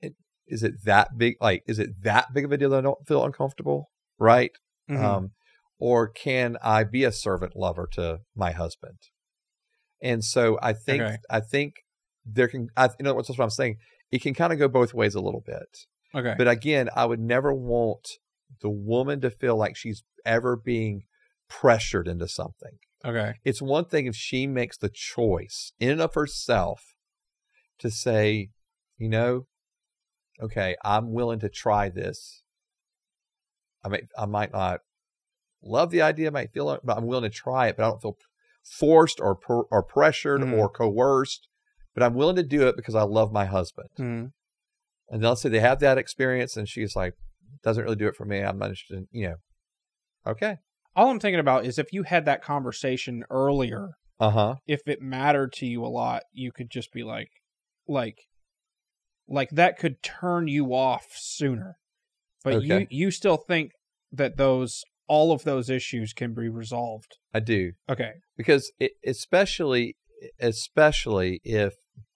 [0.00, 0.14] it,
[0.46, 3.06] is it that big like is it that big of a deal that i don't
[3.06, 4.52] feel uncomfortable right
[4.88, 5.04] Mhm.
[5.04, 5.30] um,
[5.78, 8.98] or can I be a servant lover to my husband?
[10.00, 11.16] And so I think Okay.
[11.28, 11.74] I think
[12.24, 13.76] there can I you know that's what I'm saying.
[14.14, 15.76] It can kind of go both ways a little bit.
[16.14, 16.34] okay.
[16.38, 18.06] But again, I would never want
[18.62, 21.02] the woman to feel like she's ever being
[21.48, 22.78] pressured into something.
[23.04, 23.34] okay.
[23.44, 26.94] It's one thing if she makes the choice in and of herself
[27.80, 28.50] to say,
[28.98, 29.46] you know,
[30.40, 32.42] okay, I'm willing to try this.
[33.84, 34.80] I may, I might not
[35.60, 37.76] love the idea, I might feel it, but I'm willing to try it.
[37.76, 38.16] But I don't feel
[38.62, 40.56] forced or per, or pressured Mhm.
[40.56, 41.48] or coerced.
[41.94, 43.88] But I'm willing to do it because I love my husband.
[43.96, 44.24] hmm
[45.08, 47.14] And let's say they have that experience, and she's like,
[47.62, 48.40] doesn't really do it for me.
[48.40, 48.98] I'm not interested.
[48.98, 49.36] In, you know,
[50.26, 50.56] okay,
[50.96, 53.90] All I'm thinking about is if you had that conversation earlier,
[54.20, 57.30] uh huh, if it mattered to you a lot, you could just be like,
[57.88, 58.16] like,
[59.28, 61.76] like that could turn you off sooner.
[62.42, 63.70] But you you still think
[64.12, 67.16] that those all of those issues can be resolved.
[67.32, 67.72] I do.
[67.88, 68.12] Okay.
[68.36, 69.96] because it, especially
[70.40, 71.74] especially if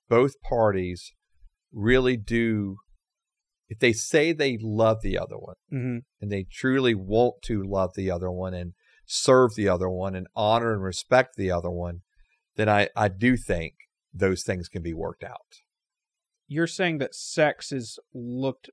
[0.09, 1.13] both parties
[1.73, 2.77] really do
[3.69, 7.91] if they say they love the other one hmm and they truly want to love
[7.95, 8.73] the other one and
[9.07, 12.01] serve the other one and honor and respect the other one
[12.57, 13.75] then i i do think
[14.13, 15.63] those things can be worked out.
[16.47, 18.71] You're saying that sex is looked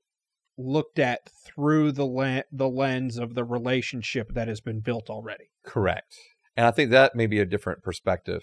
[0.58, 5.50] looked at through the the lens of the relationship that has been built already.
[5.64, 6.14] Correct.
[6.56, 8.42] And i think that may be a different perspective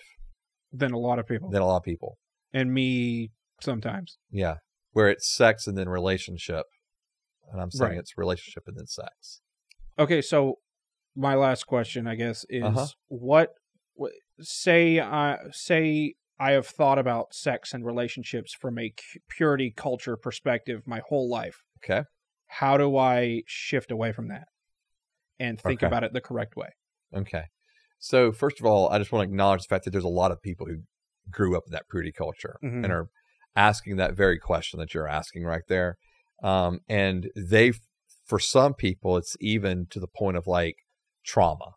[0.72, 1.50] than a lot of people.
[1.50, 2.18] than a lot of people
[2.54, 3.32] and me
[3.62, 4.18] sometimes.
[4.32, 4.56] yeah
[4.92, 6.66] where it's sex and then relationship
[7.52, 8.00] and i'm saying Right.
[8.00, 9.42] it's relationship and then sex
[10.00, 10.58] Okay, so
[11.16, 12.88] my last question, I guess, is Uh-huh.
[13.10, 13.54] what,
[14.42, 18.92] say I say I have thought about sex and relationships from a
[19.30, 21.62] purity culture perspective my whole life.
[21.84, 22.06] okay
[22.48, 24.48] How do I shift away from that
[25.40, 25.88] and think Okay.
[25.88, 26.70] about it the correct way?
[27.16, 27.44] Okay.
[28.00, 30.32] So first of all, I just want to acknowledge the fact that there's a lot
[30.32, 30.78] of people who
[31.30, 32.84] grew up in that purity culture Mhm.
[32.84, 33.08] and are
[33.56, 35.98] asking that very question that you're asking right there.
[36.42, 37.74] Um, and they,
[38.26, 40.76] for some people, it's even to the point of like
[41.26, 41.74] trauma.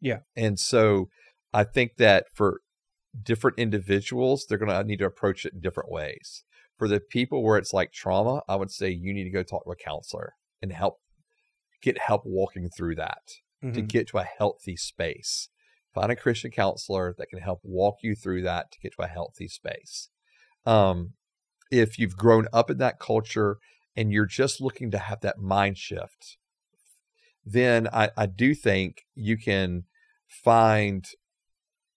[0.00, 0.20] Yeah.
[0.36, 1.08] And so
[1.52, 2.60] I think that for
[3.22, 6.44] different individuals, they're going to need to approach it in different ways.
[6.78, 9.64] For the people where it's like trauma, I would say you need to go talk
[9.64, 10.96] to a counselor and help
[11.80, 13.22] get help walking through that
[13.62, 13.88] to Mhm.
[13.88, 15.48] get to a healthy space.
[15.94, 19.08] Find a Christian counselor that can help walk you through that to get to a
[19.08, 20.08] healthy space.
[20.64, 21.14] Um,
[21.70, 23.58] if you've grown up in that culture
[23.96, 26.38] and you're just looking to have that mind shift,
[27.44, 29.84] then I, I do think you can
[30.26, 31.06] find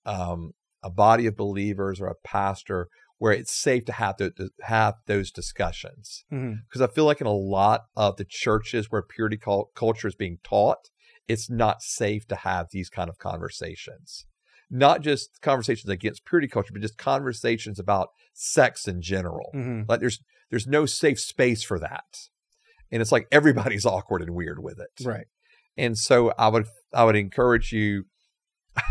[0.06, 0.52] um,
[0.84, 4.96] a body of believers or a pastor where it's safe to have to, to have
[5.08, 6.26] those discussions
[6.68, 10.16] because I feel like in a lot of the churches where purity cul- culture is
[10.16, 10.90] being taught,
[11.28, 14.26] it's not safe to have these kind of conversations.
[14.70, 19.52] Not just conversations against purity culture, but just conversations about sex in general.
[19.54, 19.88] Mhm.
[19.88, 20.20] Like there's
[20.50, 22.04] there's no safe space for that,
[22.92, 25.06] and it's like everybody's awkward and weird with it.
[25.06, 25.28] Right.
[25.78, 28.06] And so I would I would encourage you.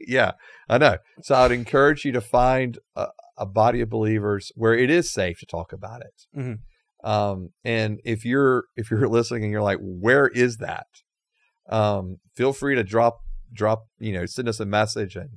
[0.00, 0.32] yeah,
[0.68, 0.96] I know.
[1.22, 5.10] So I would encourage you to find a, a body of believers where it is
[5.10, 6.26] safe to talk about it.
[6.38, 6.58] Mhm.
[7.04, 10.86] Um, and if you're if you're listening and you're like, where is that?
[11.68, 13.20] Um, feel free to drop
[13.52, 15.30] drop you know send us a message and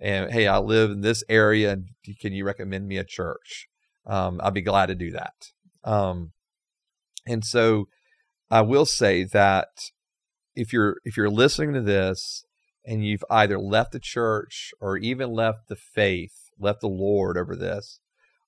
[0.00, 1.88] and hey, I live in this area and
[2.20, 3.68] can you recommend me a church?
[4.06, 5.34] Um, I'd be glad to do that.
[5.84, 6.32] Um,
[7.26, 7.88] and so
[8.50, 9.68] I will say that
[10.56, 12.44] if you're if you're listening to this
[12.84, 17.54] and you've either left the church or even left the faith, left the Lord over
[17.54, 18.00] this,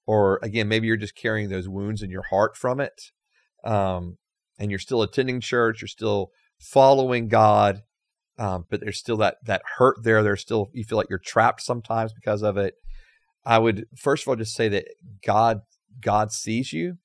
[0.07, 3.11] or again maybe you're just carrying those wounds in your heart from it,
[3.63, 4.17] um,
[4.59, 6.31] and you're still attending church, you're still
[6.63, 7.83] following God,
[8.39, 10.23] um, but there's still that that hurt there.
[10.23, 12.75] There's still you feel like you're trapped sometimes because of it.
[13.45, 14.87] I would first of all just say that
[15.27, 15.61] God
[16.01, 16.99] God sees you,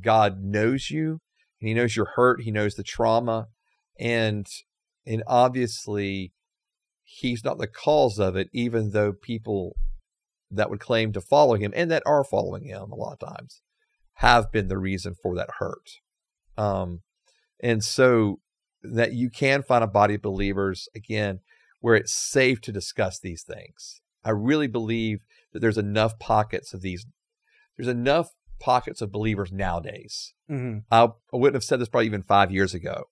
[0.00, 1.20] God knows you,
[1.60, 2.42] and He knows your hurt.
[2.42, 3.48] He knows the trauma,
[3.98, 4.46] and
[5.06, 6.32] and obviously
[7.04, 9.76] He's not the cause of it, even though people
[10.50, 13.60] that would claim to follow Him and that are following Him a lot of times
[14.14, 15.88] have been the reason for that hurt.
[16.56, 17.02] Um,
[17.60, 18.40] and so
[18.82, 21.40] that you can find a body of believers again
[21.80, 24.00] where it's safe to discuss these things.
[24.24, 25.20] I really believe
[25.52, 27.06] that there's enough pockets of these.
[27.76, 30.34] There's enough pockets of believers nowadays.
[30.50, 30.78] Mm-hmm.
[30.90, 33.04] I, I wouldn't have said this probably even five years ago,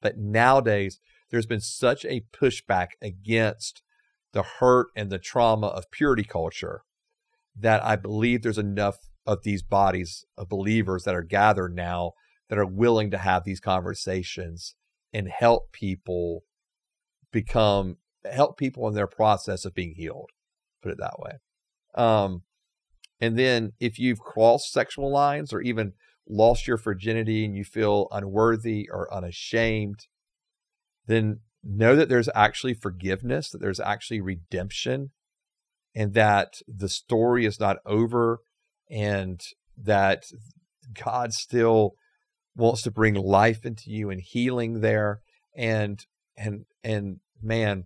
[0.00, 0.98] but nowadays
[1.30, 3.82] there's been such a pushback against
[4.32, 6.82] the hurt and the trauma of purity culture
[7.58, 12.12] that I believe there's enough of these bodies of believers that are gathered now
[12.48, 14.74] that are willing to have these conversations
[15.12, 16.44] and help people
[17.32, 17.96] become
[18.30, 20.30] help people in their process of being healed
[20.82, 21.32] put it that way.
[21.94, 22.42] Um
[23.20, 25.92] and then if you've crossed sexual lines or even
[26.28, 30.06] lost your virginity and you feel unworthy or unashamed
[31.06, 35.10] then know that there's actually forgiveness that there's actually redemption
[35.94, 38.40] and that the story is not over
[38.90, 39.40] and
[39.76, 40.24] that
[40.92, 41.94] God still
[42.56, 45.20] wants to bring life into you and healing there
[45.54, 47.84] and and and man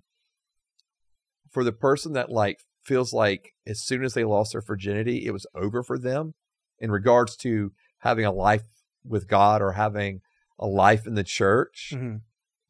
[1.51, 5.33] for the person that like feels like as soon as they lost their virginity it
[5.33, 6.35] was over for them
[6.79, 8.63] in regards to having a life
[9.05, 10.21] with God or having
[10.59, 12.17] a life in the church Mm-hmm.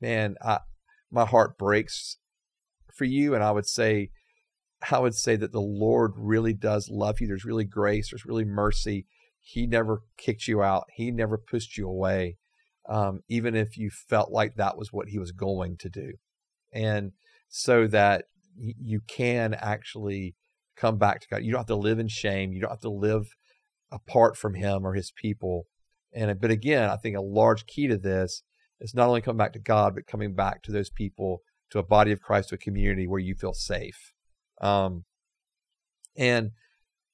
[0.00, 0.60] man I,
[1.10, 2.16] my heart breaks
[2.92, 4.10] for you and I would say
[4.90, 7.26] I would say that the Lord really does love you.
[7.26, 8.10] There's really grace.
[8.10, 9.06] There's really mercy.
[9.40, 10.84] He never kicked you out.
[10.94, 12.36] He never pushed you away,
[12.88, 16.12] um, even if you felt like that was what He was going to do.
[16.72, 17.12] And
[17.48, 18.26] so that
[18.56, 20.34] you can actually
[20.76, 21.42] come back to God.
[21.42, 22.52] You don't have to live in shame.
[22.52, 23.26] You don't have to live
[23.90, 25.66] apart from Him or His people.
[26.14, 28.42] And but again, I think a large key to this
[28.80, 31.84] is not only coming back to God, but coming back to those people, to a
[31.84, 34.12] body of Christ, to a community where you feel safe.
[34.60, 35.04] Um,
[36.16, 36.50] and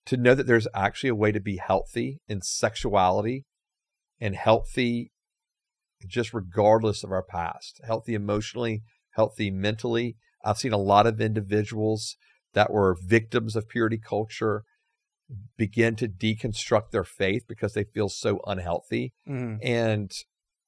[0.07, 3.45] to know that there's actually a way to be healthy in sexuality
[4.21, 5.11] and healthy
[6.07, 8.83] just regardless of our past, healthy emotionally,
[9.15, 10.17] healthy mentally.
[10.45, 12.17] I've seen a lot of individuals
[12.55, 14.65] that were victims of purity culture
[15.57, 19.57] begin to deconstruct their faith because they feel so unhealthy Mm-hmm.
[19.67, 20.13] and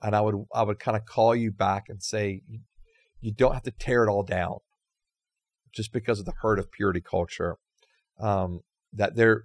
[0.03, 2.61] and I would I would kind of call you back and say you,
[3.21, 4.59] you don't have to tear it all down
[5.73, 7.57] just because of the hurt of purity culture.
[8.19, 8.61] Um,
[8.93, 9.43] that there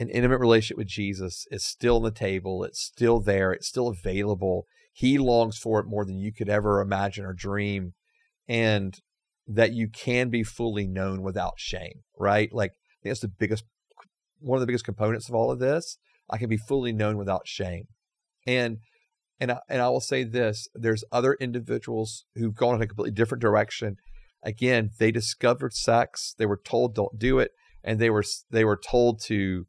[0.00, 2.64] an intimate relationship with Jesus is still on the table.
[2.64, 3.52] It's still there.
[3.52, 4.64] It's still available.
[4.92, 7.92] He longs for it more than you could ever imagine or dream,
[8.48, 8.98] and
[9.46, 12.02] that you can be fully known without shame.
[12.18, 12.50] Right?
[12.52, 13.64] Like I think that's the biggest
[14.38, 15.98] one of the biggest components of all of this.
[16.30, 17.84] I can be fully known without shame,
[18.46, 18.78] and
[19.38, 23.12] and I, and I will say this: there's other individuals who've gone in a completely
[23.12, 23.96] different direction.
[24.42, 26.34] Again, they discovered sex.
[26.38, 27.50] They were told don't do it,
[27.82, 29.66] and they were they were told to,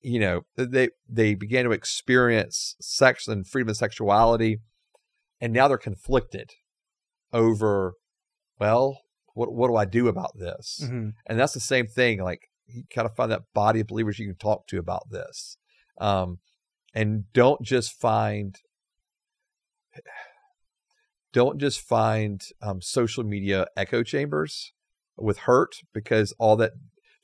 [0.00, 4.58] you know, they they began to experience sex and freedom of sexuality,
[5.40, 6.50] and now they're conflicted
[7.32, 7.94] over,
[8.58, 9.02] well,
[9.34, 10.80] what what do I do about this?
[10.82, 11.10] Mm-hmm.
[11.26, 14.26] and that's the same thing like you kind of find that body of believers you
[14.26, 15.56] can talk to about this
[16.00, 16.38] um,
[16.94, 18.56] and don't just find
[21.32, 24.72] don't just find um, social media echo chambers
[25.16, 26.72] with hurt because all that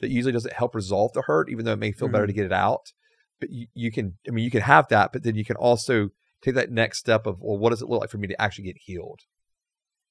[0.01, 2.47] that usually doesn't help resolve the hurt even though it may feel better to get
[2.47, 2.93] it out
[3.41, 6.11] but you, you can i mean you can have that but then you can also
[6.43, 8.65] take that next step of well what does it look like for me to actually
[8.65, 9.21] get healed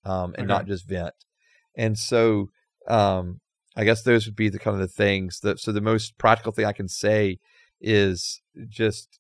[0.06, 0.48] um, and Okay.
[0.48, 1.14] not just vent
[1.76, 2.50] and so
[2.88, 3.40] um,
[3.78, 5.60] I guess those would be the kind of the things that.
[5.60, 7.38] So the most practical thing I can say
[7.80, 9.20] is just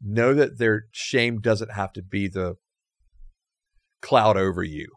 [0.00, 2.56] know that their shame doesn't have to be the
[4.02, 4.88] cloud over you,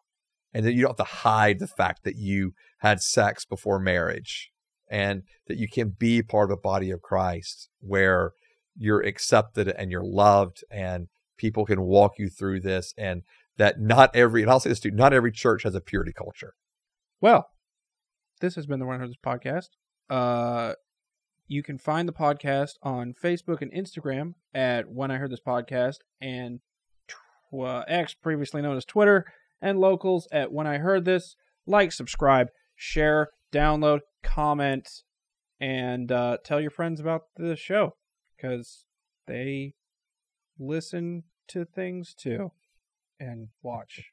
[0.54, 2.54] and that you don't have to hide the fact that you
[2.86, 4.52] had sex before marriage,
[4.90, 8.32] and that you can be part of a body of Christ where
[8.76, 11.08] you're accepted and you're loved, and
[11.38, 13.24] people can walk you through this, and
[13.58, 14.42] that not every.
[14.44, 16.54] And I'll say this too: not every church has a purity culture.
[17.22, 17.48] Well,
[18.42, 19.70] this has been the One Hundred podcast.
[20.10, 20.74] Uh,
[21.48, 25.98] you can find the podcast on Facebook and Instagram at When I Heard This Podcast,
[26.22, 26.60] and
[27.08, 29.26] tw- uh, X, previously known as Twitter,
[29.62, 31.36] and locals at When I Heard This.
[31.66, 35.04] Like, subscribe, share, download, comment,
[35.60, 37.96] and uh, tell your friends about the show
[38.36, 38.86] because
[39.28, 39.74] they
[40.60, 42.52] listen to things too
[43.20, 44.12] and watch.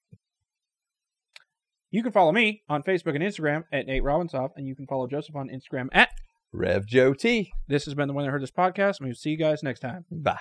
[1.91, 5.07] You can follow me on Facebook and Instagram at Nate Robinsoff, and you can follow
[5.07, 6.09] Joseph on Instagram at
[6.51, 7.53] Rev Joe T.
[7.69, 9.81] This has been the When I Heard This podcast, and we'll see you guys next
[9.81, 10.07] time.
[10.11, 10.39] Bye.